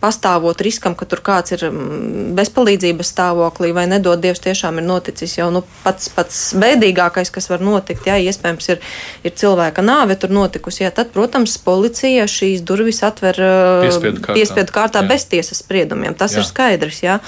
[0.00, 5.36] pastāvot riskam, ka tur kāds ir mm, bezpalīdzības stāvoklī vai nedod Dievs, tiešām ir noticis
[5.36, 8.08] jau nu, pats, pats bēdīgākais, kas var notikt.
[8.08, 8.80] Jā, iespējams, ir,
[9.28, 10.84] ir cilvēka nāve tur notikusi.
[10.86, 13.36] Jā, tad, protams, policija šīs durvis atver
[13.84, 16.16] piespiedu kārtā, piespiedu kārtā bez tiesas spriedumiem.
[16.16, 16.40] Tas jā.
[16.40, 17.04] ir skaidrs.
[17.04, 17.20] Jā.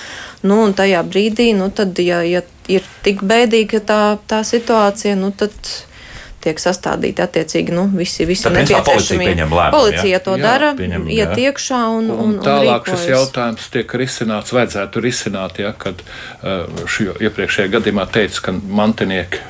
[0.42, 2.40] Nu, un tajā brīdī, nu, tad, ja, ja
[2.72, 5.52] ir tik bēdīga tā, tā situācija, nu, tad
[6.42, 9.46] tiek sastādīti attiecīgi nu, visi, visi nepieciešamie.
[9.48, 11.50] Policija, policija to jā, dara, pieņem, iet jā.
[11.50, 16.02] iekšā un, un, un, un tālāk un šis jautājums tiek risināts, vajadzētu risināt, ja, kad
[16.02, 19.42] uh, šī iepriekšējā gadījumā teica, ka mantinieki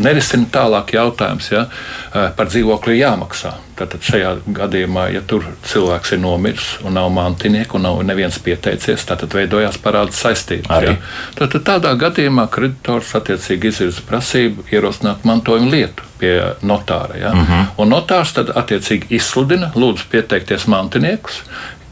[0.00, 3.56] nerisina tālāk jautājums ja, uh, par dzīvokli jāmaksā.
[3.76, 9.04] Tātad šajā gadījumā, ja tur cilvēks ir nomiris un nav mantinieku un nav neviens pieteicies,
[9.04, 10.70] tad veidojās parāda saistības.
[10.86, 10.94] Ja?
[11.36, 17.20] Tad tādā gadījumā kreditors attiecīgi izvirza prasību ierosināt mantojuma lietu pie notāra.
[17.20, 17.34] Ja?
[17.34, 17.52] Uh mhm.
[17.52, 17.66] -huh.
[17.76, 21.42] Un notārs tad attiecīgi izsludina, lūdzu pieteikties mantiniekus.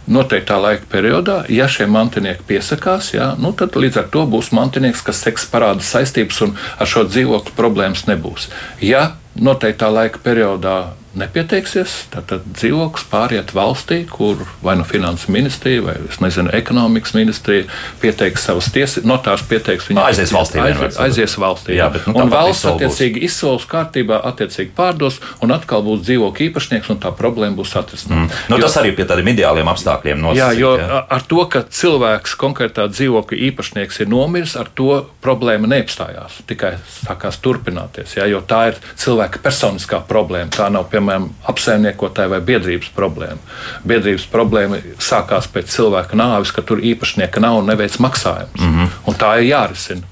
[0.09, 5.01] Noteiktā laika periodā, ja šie mantinieki piesakās, jā, nu tad līdz ar to būs mantinieks,
[5.03, 8.51] kas seks parāda saistības un ar šo dzīvokli problēmas nebūs.
[8.81, 15.95] Ja noteiktā laika periodā nepieteiksies, tad dzīvoklis pāriet valstī, kur vai nu finanses ministrija vai
[16.25, 17.69] nezinu, ekonomikas ministrija
[18.03, 20.03] pieteiks savas tiesības, notārs pieteiks viņam.
[20.09, 20.61] Aizies valstī.
[20.65, 25.85] Aizies, aizies valstī jā, bet, nu, un valsts attiecīgi izsoles kārtībā attiecīgi pārdos un atkal
[25.87, 28.25] būs dzīvokļu īpašnieks un tā problēma būs atrisināta.
[28.25, 28.43] Mm.
[28.51, 30.43] Nu, jo, tas arī pie tādiem ideāliem apstākļiem nosacīt.
[30.43, 31.01] Jā, jo jā.
[31.17, 36.43] ar to, ka cilvēks konkrētā dzīvokļa īpašnieks ir nomiris, ar to problēma neapstājās.
[36.49, 40.53] Tikai sākās turpināties, jā, jo tā ir cilvēka personiskā problēma.
[40.55, 43.39] Tā nav, piemēram, piemēram, apsaimniekotāja vai biedrības problēma.
[43.87, 48.61] Biedrības problēma sākās pēc cilvēka nāves, ka tur īpašnieka nav un neveic maksājumus.
[48.61, 48.89] Mm -hmm.
[49.07, 50.03] Un tā ir jārisina.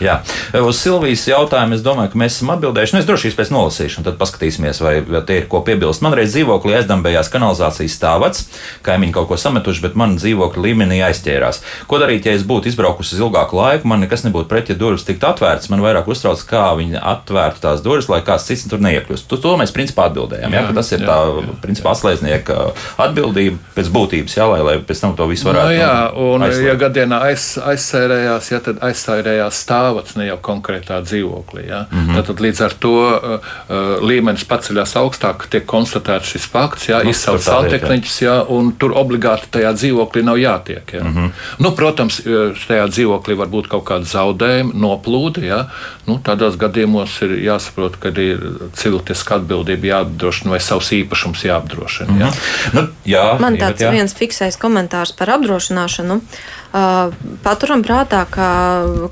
[0.00, 0.20] Jā.
[0.64, 2.94] Uz Silvijas jautājumu es domāju, ka mēs esam atbildējuši.
[2.96, 6.00] Nu, es droši vien pēc nolasīšu, un tad paskatīsimies, vai, vai te ir ko piebilst.
[6.04, 8.46] Man reiz dzīvoklī aizdambējās kanalizācijas stāvats,
[8.86, 11.60] kaimiņi kaut ko sametuši, bet man dzīvokļa līmenī aizķērās.
[11.90, 15.04] Ko darīt, ja es būtu izbraukusi uz ilgāku laiku, man nekas nebūtu pret, ja durvis
[15.08, 15.68] tiktu atvērtas.
[15.72, 19.28] Man vairāk uztrauc, kā viņi atvērtu tās durvis, lai kāds cits tur neiekļūst.
[19.28, 20.56] To, to mēs principā atbildējām.
[20.56, 22.58] Jā, jā, tas ir jā, tā jā, principā atslēdznieka
[23.04, 25.68] atbildība pēc būtības, jā, lai, lai pēc tam to visu varētu.
[25.68, 26.68] No, jā, un, aizslēgt.
[26.68, 31.66] ja gadienā aiz, aizsērējās, ja tad aizsērējās stāvs stāvats, ne jau konkrētā dzīvoklī.
[31.68, 31.86] Ja?
[31.90, 32.26] Mm -hmm.
[32.26, 37.02] Tad līdz ar to uh, uh, līmenis paceļās augstāk, tiek konstatēts šis fakts, ja?
[37.02, 38.42] nu, izsaukt santehniķus, ja?
[38.48, 40.92] un tur obligāti tajā dzīvoklī nav jātiek.
[40.92, 41.04] Ja?
[41.04, 41.30] Mm -hmm.
[41.58, 45.44] nu, protams, uh, šajā dzīvoklī var būt kaut kāda zaudējuma, noplūde.
[45.44, 45.66] Ja?
[46.06, 48.38] Nu, tādos gadījumos ir jāsaprot, ka ir
[48.74, 52.18] civiltiska atbildība jāapdrošina vai savs īpašums jāapdrošina.
[52.18, 52.26] Ja?
[52.26, 52.74] Mm -hmm.
[52.74, 53.90] nu, jā, Man tāds jā.
[53.90, 56.14] viens fiksais komentārs par apdrošināšanu.
[56.14, 58.50] Uh, Paturam prātā, kā,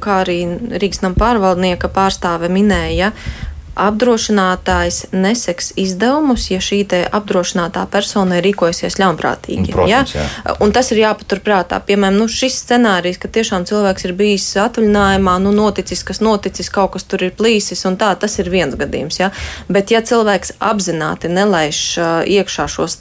[0.03, 0.39] kā arī
[0.79, 3.11] Rīgas nama pārvaldnieka pārstāve minēja,
[3.79, 9.73] apdrošinātājs neseks izdevumus, ja šī apdrošinātā persona ir rīkojusies ļaunprātīgi.
[9.75, 10.25] Protams, ja?
[10.25, 10.57] jā.
[10.65, 11.81] Un tas ir jāpaturprātā.
[11.87, 16.95] Piemēram, nu, šis scenārijs, ka tiešām cilvēks ir bijis atvaļinājumā, nu, noticis, kas noticis, kaut
[16.97, 19.21] kas tur ir plīsis, un tā, tas ir viens gadījums.
[19.21, 19.31] Ja?
[19.69, 21.83] Bet, ja cilvēks apzināti nelaiž
[22.39, 22.99] iekšā šos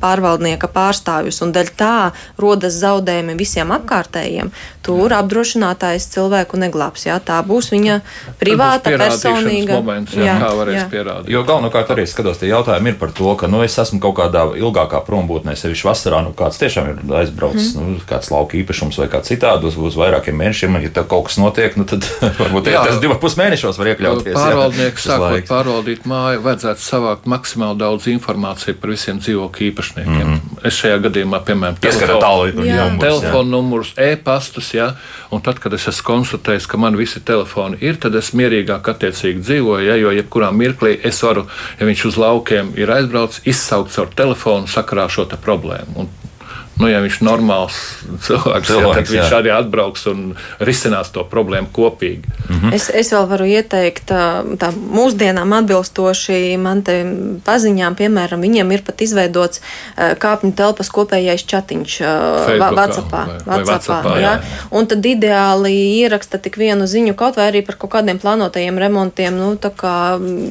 [0.00, 1.94] pārvaldnieka pārstāvjus, un dēļ tā
[2.40, 4.52] rodas zaudējumi visiem apkārtējiem,
[4.88, 7.04] tur apdrošinātājs cilvēku neglābs.
[7.08, 7.18] Ja?
[7.20, 8.00] Tā būs viņa
[8.40, 9.78] privāta, personīga.
[9.78, 10.86] Moments jā, jā, kā varēs jā.
[10.92, 11.32] pierādīt.
[11.32, 14.46] Jo galvenokārt arī skatos, tie jautājumi ir par to, ka nu, es esmu kaut kādā
[14.58, 17.94] ilgākā prombūtnē, sevišķi vasarā, nu kāds tiešām ir aizbraucis, mm.
[17.98, 21.76] nu, kāds lauka īpašums vai kā citādi uz, uz vairākiem mēnešiem, ja kaut kas notiek,
[21.78, 22.06] nu, tad
[22.42, 24.36] varbūt jā, tas divos pus mēnešos var iekļauties.
[24.38, 30.32] Pārvaldnieks sākot pārvaldīt māju, vajadzētu savākt maksimāli daudz informāciju par visiem dzīvokļu īpašniekiem.
[30.32, 30.58] Mm.
[30.68, 31.78] Es šajā gadījumā, piemēram,
[33.02, 34.88] telefonu numurus, e-pastus, ja,
[35.34, 39.44] un tad, kad es esmu konstatējis, ka man visi telefoni ir, tad es mierīgāk attiecīgi
[39.44, 39.88] dzīvoju.
[39.88, 41.46] Ja, jo jebkurā mirklī es varu,
[41.80, 46.04] ja viņš uz laukiem ir aizbraucis, izsaukt caur telefonu sakarā šo problēmu.
[46.04, 46.27] Un
[46.78, 47.76] Nu, ja viņš ir normāls
[48.26, 49.38] cilvēks, cilvēks jā, tad viņš jā.
[49.40, 50.24] arī atbrauks un
[50.64, 52.22] risinās to problēmu kopīgi.
[52.48, 52.74] Mm -hmm.
[52.74, 54.12] es, es vēl varu ieteikt,
[54.60, 57.00] tā, mūsdienām atbilstoši man te
[57.46, 59.60] paziņām, piemēram, viņiem ir pat izveidots
[59.96, 61.98] kāpņu telpas kopējais chatiņš
[62.58, 63.22] WhatsAppā.
[63.26, 64.34] Vai, vai WhatsAppā jā.
[64.38, 64.60] Jā.
[64.70, 69.34] Un tad ideāli ieraksta tik vienu ziņu, kaut vai arī par kaut kādiem plānotajiem remontiem,
[69.34, 69.96] nu, tā kā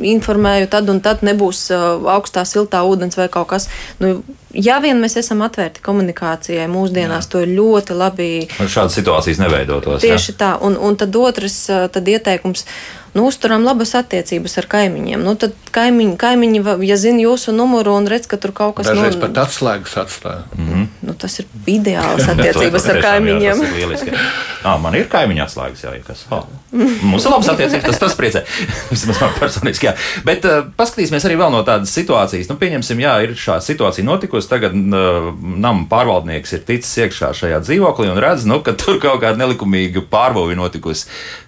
[0.02, 1.70] informēju, tad un tad nebūs
[2.18, 3.70] augstā siltā ūdens vai kaut kas.
[4.00, 4.22] Nu,
[4.58, 7.34] ja vien mēs esam atvērti komunikācijai, mūsdienās Jā.
[7.34, 8.30] to ļoti labi.
[8.58, 10.02] Šādas situācijas neveidotos.
[10.06, 10.38] Tieši jā.
[10.42, 11.60] tā, un, un tad otrs
[11.94, 12.66] tad ieteikums
[13.14, 15.24] nu, uzturam labas attiecības ar kaimiņiem.
[15.24, 18.98] Nu, tad kaimiņi, kaimiņi, ja zina jūsu numuru un redz, ka tur kaut kas tāds-
[19.00, 20.44] dažreiz pat atslēgas atstāja.
[20.58, 20.88] Mm -hmm.
[21.02, 23.64] nu, tas ir ideāls attiecības ar kaimiņiem.
[23.68, 26.26] Jā, ah, man ir kaimiņa atslēgas, jā, kas.
[26.32, 26.46] Oh.
[26.72, 28.44] Mums ir labas attiecības, tas, tas priecē.
[28.92, 29.94] Vismaz man personiski, jā.
[30.28, 32.50] Bet uh, paskatīsimies arī vēl no tādas situācijas.
[32.50, 34.50] Nu, pieņemsim, jā, ir šāda situācija notikusi.
[34.52, 39.22] Tagad uh, nama pārvaldnieks ir ticis iekšā šajā dzīvoklī un redz, nu, ka tur kaut
[39.24, 41.08] kāda nelikumīga pārbūve notikusi.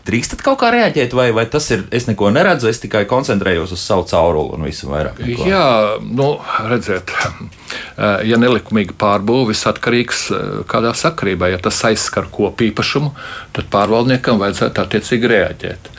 [0.10, 3.84] Drīkstat kaut kā reaģēt, vai, vai tas ir, es neko neredzu, es tikai koncentrējos uz
[3.84, 5.22] savu cauruli un visu vairāk.
[5.22, 5.46] Neko.
[5.50, 5.66] Jā,
[6.02, 6.30] nu,
[6.70, 7.14] redziet,
[8.26, 10.26] ja nelikumīga pārbūve, viss atkarīgs
[10.70, 11.52] kādā sakarībā.
[11.54, 13.14] Ja tas aizskar kopīpašumu,
[13.56, 15.92] tad pārvaldniekam vajadzētu attiecīgi reaģēt.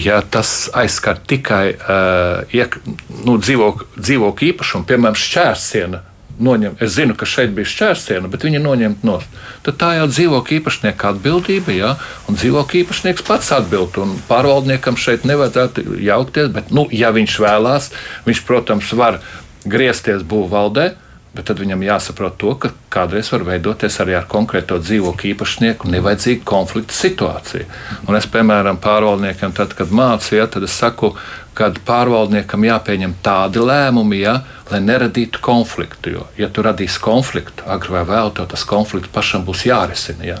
[0.00, 2.78] Ja tas aizskar tikai uh, iek,
[3.26, 6.04] nu, dzīvokļu dzīvok īpašumu, piemēram, šķērsienu
[6.42, 9.18] noņem, es zinu, ka šeit bija šķērsiena, bet viņa noņemt no.
[9.66, 11.92] Tad tā jau dzīvokļa īpašnieka atbildība, jā,
[12.28, 13.98] un dzīvokļa īpašnieks pats atbild.
[14.30, 17.90] Pārvaldniekam šeit nevajadzētu jaukties, bet, nu, ja viņš vēlās,
[18.28, 19.20] viņš, protams, var
[19.68, 20.92] griezties būvvaldē.
[21.30, 26.42] Bet tad viņam jāsaprot, to, ka kādreiz var veidoties arī ar konkrēto dzīvokļu īpašnieku nevajadzīga
[26.48, 27.68] konflikta situācija.
[28.10, 31.12] Un es, piemēram, pārvaldniekiem, tad, kad mācīju, ja, tad es saku,
[31.54, 34.40] ka pārvaldniekam jāpieņem tādi lēmumi, ja,
[34.72, 36.16] lai neradītu konfliktu.
[36.16, 40.32] Jo, ja tu radīsi konfliktu, agrāk vai vēlāk, tas konflikts pašam būs jārisina.
[40.34, 40.40] Ja.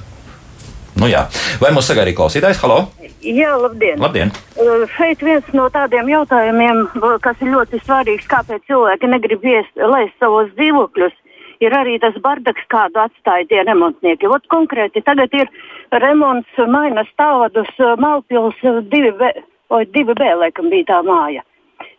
[0.98, 1.28] Nu jā.
[1.62, 2.64] Vai mums sagaidīja klausītājs?
[2.66, 2.88] Halo!
[3.20, 3.98] Jā, labdien!
[4.00, 4.30] labdien.
[4.56, 6.86] Uh, šeit viens no tādiem jautājumiem,
[7.24, 11.12] kas ir ļoti svarīgs, kāpēc cilvēki negrib iest, laist savos dzīvokļus,
[11.60, 14.30] ir arī tas bardaks, kādu atstāja tie remontnieki.
[14.32, 15.52] Ot, konkrēti, tagad ir
[15.92, 19.30] remonts, maina stāvadus, Malpils 2B,
[19.70, 21.44] vai 2B, laikam bija tā māja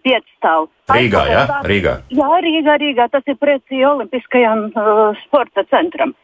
[0.06, 0.70] piecstāv.
[0.92, 1.44] Rīgā, jā?
[1.68, 1.96] Rīgā.
[2.14, 3.08] Jā, Rīgā, Rīgā.
[3.14, 6.16] Tas ir pretī Olimpiskajam uh, sporta centram.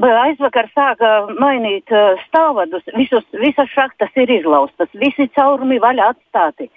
[0.00, 1.10] Aizvakar sāka
[1.40, 6.68] mainīt uh, stāvadus, visus, visas šахtas ir izlaustas, visi caurumi vaļā atstāti.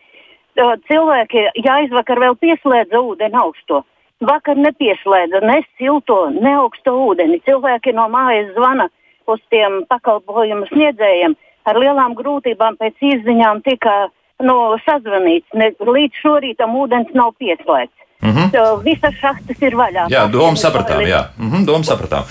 [0.56, 3.84] Uh, cilvēki, ja aizvakar vēl pieslēdza ūdeni augsto,
[4.24, 7.41] vakar nepieslēdza ne silto, ne augsto ūdeni.
[7.47, 8.89] Cilvēki no mājas zvana
[9.28, 11.36] uz tiem pakalpojumu sniedzējiem
[11.68, 15.49] ar lielām grūtībām pēc izziņām tika uh, nu, sazvanīts.
[15.58, 18.03] Ne, līdz šorītam ūdens nav pieslēgts.
[18.24, 18.84] Mm -hmm.
[18.84, 20.07] Visas šahtas ir vaļā.
[20.09, 21.01] Jā, doma sapratām.
[21.07, 21.24] Jā.
[21.38, 22.24] Mm -hmm, doma sapratām.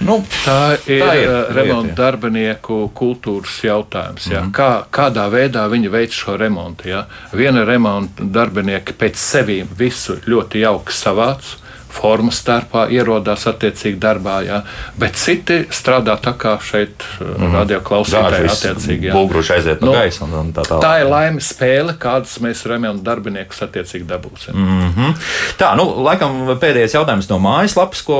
[0.00, 4.26] Nu, tā ir, tā ir uh, remonta darbinieku kultūras jautājums.
[4.26, 4.52] Mm -hmm.
[4.52, 6.88] Kā, kādā veidā viņi veic šo remontu?
[6.88, 7.04] Jā?
[7.32, 11.61] Viena remonta darbinieka pēc sevis visu ļoti jauki savāc
[11.92, 14.62] formas starpā ierodās attiecīgi darbā, jā.
[14.98, 17.56] bet citi strādā tā kā šeit mm.
[17.58, 19.12] radioklausītāji attiecīgi.
[19.12, 20.82] Bulgruši aiziet no nu, gaisa un, un tā tālāk.
[20.84, 24.56] Tā ir laimes spēle, kādas mēs remontu darbiniekus attiecīgi dabūsim.
[24.56, 25.14] Mm -hmm.
[25.60, 28.18] Tā, nu, laikam pēdējais jautājums no mājaslapas, ko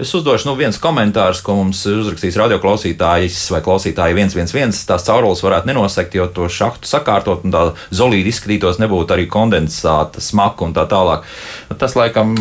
[0.00, 5.66] es uzdošu, nu, viens komentārs, ko mums uzrakstīs radioklausītājs vai klausītāji 111, tās caurules varētu
[5.66, 10.84] nenosekt, jo to šahtu sakārtot un tā zolīdi izskatītos, nebūtu arī kondensāta smaka un tā
[10.90, 11.24] tālāk.
[11.78, 12.34] Tas, laikam,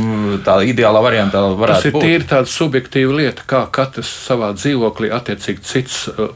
[0.45, 2.01] tā ideālā variantā varētu būt.
[2.01, 6.08] Tas ir tīri tāda subjektīva lieta, kā katrs savā dzīvoklī attiecīgi cits.
[6.16, 6.34] Uh,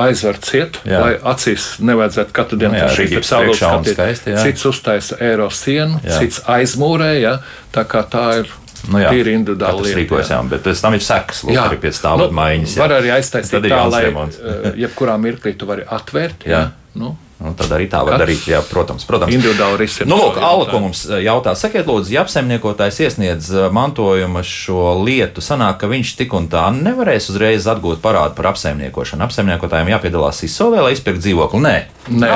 [0.00, 1.02] aizver ciet, jā.
[1.02, 4.24] lai acīs nevajadzētu katru dienu nu šī saules skatīt.
[4.40, 6.16] Cits uztaisa eiro sienu, jā.
[6.16, 7.34] cits aizmūrē, jā.
[7.76, 8.52] tā kā tā ir
[8.90, 10.36] Nu, jā, Tīri individuāli lieta, rīkojas, jā.
[10.40, 12.72] jā, bet pēc tam ir sekas, lūk, arī pēc stāvot nu, maiņas.
[12.74, 12.82] Jā.
[12.82, 16.48] Var arī aiztaisīt tā, lai uh, jebkurā mirklī tu vari atvērt.
[16.50, 16.64] Jā.
[16.64, 16.98] Jā.
[16.98, 18.44] Nu, Nu, tad arī tā var Kats darīt.
[18.52, 19.34] Jā, protams, protams.
[19.34, 20.10] Individuāli risināt.
[20.12, 24.92] Nu, lūk, Alla, ko mums eh, jautā, sakiet, lūdzu, ja apsaimniekotājs iesniedz eh, mantojuma šo
[25.02, 29.26] lietu, sanāk, ka viņš tik un tā nevarēs uzreiz atgūt parādu par apsaimniekošanu.
[29.26, 31.62] Apsaimniekotājiem jāpiedalās izsolē, lai izpirktu dzīvokli.
[31.66, 31.74] Nē,
[32.10, 32.28] Nē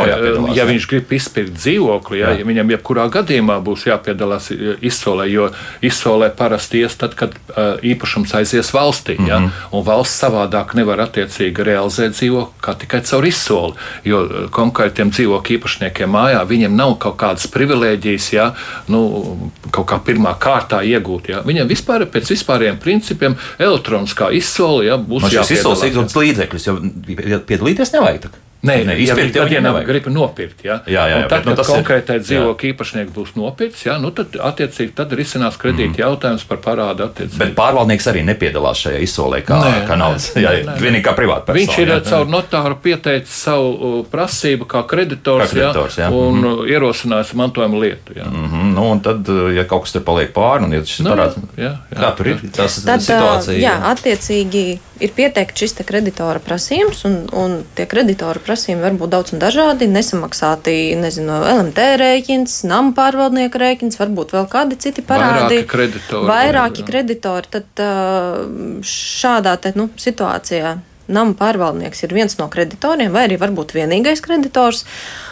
[0.54, 2.40] ja viņš grib izpirkt dzīvokli, jā, jā.
[2.40, 5.48] Ja viņam jebkurā gadījumā būs jāpiedalās eh, izsolē, jo
[5.82, 9.16] izsolē parasti ies tad, kad uh, īpašums aizies valstī.
[9.18, 9.28] Mm -hmm.
[9.28, 9.66] ja?
[9.74, 13.74] Un valsts savādāk nevar attiecīgi realizēt dzīvokli kā tikai caur izsoli.
[14.04, 18.52] Jo konkrēti tiem dzīvokļu īpašniekiem mājā, viņiem nav kaut kādas privilēģijas, ja,
[18.88, 21.28] nu, kaut kā pirmā kārtā iegūt.
[21.28, 21.42] Ja.
[21.42, 25.50] Viņiem vispār pēc vispāriem principiem elektroniskā izsole ja, būs jāpiedalās.
[25.50, 26.80] Izsoles ir līdzeklis, jo
[27.46, 28.20] piedalīties nevajag.
[28.20, 28.45] Tak.
[28.62, 30.64] Nē, ne, izpirkt, ja viņi grib nopirkt.
[30.64, 30.80] Ja?
[30.86, 34.36] Jā, jā, jā, tad, bet, nu, kad konkrētai dzīvokļa īpašnieks būs nopirkts, ja, nu, tad
[34.36, 36.00] attiecīgi tad risinās kredīta mm.
[36.02, 37.40] jautājums par parādu attiecību.
[37.44, 40.28] Bet pārvaldnieks arī nepiedalās šajā izsolē kā, nē, kā naudas.
[40.34, 41.62] Nē, jā, nē, vienīgi kā privāta persona.
[41.62, 42.00] Viņš ir jā.
[42.10, 46.10] caur notāru pieteicis savu prasību kā kreditors, kā kreditors jā, jā.
[46.10, 46.72] un mm -hmm.
[46.74, 48.16] ierosinājis mantojuma lietu.
[48.16, 48.26] Jā.
[48.26, 48.74] Mm -hmm.
[48.74, 51.72] nu, un tad, ja kaut kas tur paliek pāri, un ja šis Nu, parāds, jā,
[51.92, 53.58] jā, kā tur ir tas Tad, situācija?
[53.60, 54.64] jā, attiecīgi
[55.04, 59.42] ir pieteikts šis te kreditora prasījums, un, un tie kreditora prasījumi var būt daudz un
[59.42, 59.88] dažādi.
[59.90, 65.60] Nesamaksāti, nezinu, LMT rēķins, nama pārvaldnieka rēķins, varbūt vēl kādi citi parādi.
[65.60, 66.30] Vairāki kreditori.
[66.30, 66.88] Vairāki Jā.
[66.92, 67.52] kreditori.
[67.58, 67.84] Tad
[68.86, 70.76] šādā te, nu, situācijā.
[71.06, 74.82] Nama pārvaldnieks ir viens no kreditoriem, vai arī varbūt vienīgais kreditors,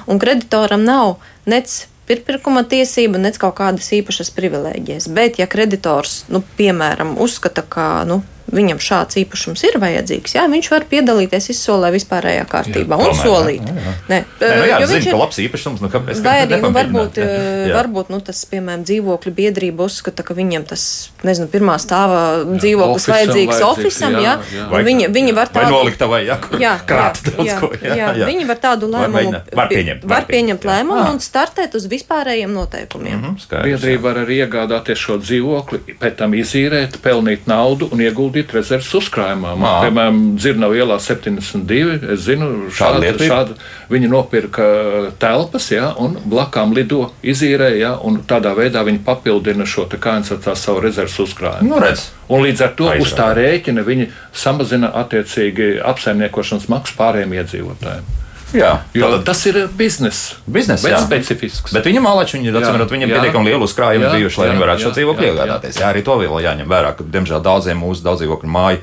[0.06, 1.16] un kreditoram nav
[1.50, 1.72] nec
[2.06, 5.08] pirmā tiesība, nec kaut kādas īpašas privilēģijas.
[5.16, 8.20] Bet, ja kreditors, nu, piemēram, uzskata, ka nu,
[8.53, 13.62] viņam šāds īpašums ir vajadzīgs, jā, viņš var piedalīties izsolē vispārējā kārtībā un jā, solīt.
[13.64, 13.92] jā, jā.
[14.11, 16.20] Nē, Nē, nu, jā, zinu, ir- ka labs īpašums, nu kāpēc?
[16.24, 17.24] Vai arī nu, varbūt, Jā.
[17.24, 17.66] jā.
[17.68, 17.74] Jā.
[17.78, 20.84] varbūt nu, tas, piemēram, dzīvokļu biedrība uzskata, ka viņiem tas,
[21.24, 24.66] nezinu, pirmā stāva dzīvoklis ofisam vajadzīgs ofisam, jā, jā, jā.
[24.76, 25.72] un viņi, viņi var Vai tādu.
[25.78, 27.72] noliktavai, jā, kur Jā, krāt jā, daudz jā, ko.
[27.80, 28.26] Jā, jā, jā.
[28.28, 29.40] Viņi var tādu lēmumu.
[29.55, 30.70] Var pieņemt, var pieņemt jā.
[30.70, 31.11] lēmumu Ah.
[31.12, 33.18] un startēt uz vispārējiem noteikumiem.
[33.20, 33.62] Mhm, jā.
[33.64, 39.55] Biedrība var arī iegādāties šo dzīvokli, pēc tam izīrēt, pelnīt naudu un ieguldīt rezerves uzkrājumā.
[39.57, 42.01] Man, piemēram, Dzirnavu ielā 72.
[42.14, 43.20] Es zinu, Šāda ir?
[43.20, 43.57] šādu
[43.93, 44.66] viņi nopirka
[45.22, 50.16] telpas, ja, un blakām lido izīrē, ja, un tādā veidā viņi papildina šo te kā
[50.24, 51.70] jau tā savu rezerves uzkrājumu.
[51.70, 52.09] Nu, redz.
[52.28, 53.07] Un līdz ar to Aizrādā.
[53.07, 58.23] uz tā rēķina viņi samazina attiecīgi apsaimniekošanas maksu pārējiem iedzīvotājiem.
[58.55, 60.34] Jā, Jo tātad- tas ir bizness.
[60.46, 61.00] Bizness, bet jā.
[61.02, 61.72] specifisks.
[61.74, 63.16] Bet viņam malači, viņi, Jā, atcīmrot, viņam jā.
[63.18, 65.78] pietiekami lielu uzkrājumu Jā, bijuši, lai jā, viņi varētu šo jā, dzīvokli jā, iegādāties.
[65.80, 68.78] Jā, arī to vēl jāņem vērā, ka, diemžēl, daudziem mūsu daudzdzīvokļu māju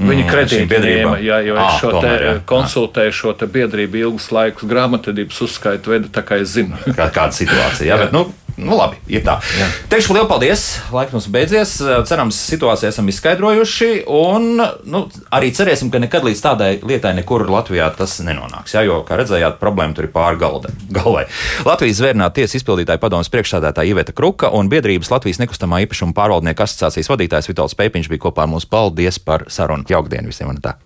[0.00, 2.34] Viņi mm, biedrībām- ņēma, jā, jo es šo te tomēr, jā.
[2.44, 6.74] konsultēju šo te biedrību ilgus laikus grāmatvedības uzskaitu veidu, tā kā es zinu.
[6.94, 7.86] Kā, kāda situācija.
[7.86, 8.26] Jā, bet, nu,
[8.56, 9.36] nu, labi, ir tā.
[9.58, 9.68] Jā.
[9.92, 10.64] Teikšu lielu paldies.
[10.94, 11.74] Laiks mums beidzies.
[12.08, 13.90] Cerams, situāciju esam izskaidrojuši.
[14.14, 15.02] Un nu,
[15.34, 18.76] arī cerēsim, ka nekad līdz tādai lietai nekur Latvijā tas nenonāks.
[18.76, 21.26] Jā, jo, kā redzējāt, problēma tur ir pāri galvai.
[21.68, 27.12] Latvijas zvērnāta tiesa izpildītāja padomas priekšsādātāja Iveta Kruka un biedrības Latvijas nekustamā īpašuma pārvaldnieku asociācijas
[27.12, 28.68] vadītājs Vitāls Pēpiņš bija kopā ar mums.
[28.70, 29.84] Paldies par sarunu.
[29.90, 30.54] Jaukdienu visiem!
[30.54, 30.78] un tā.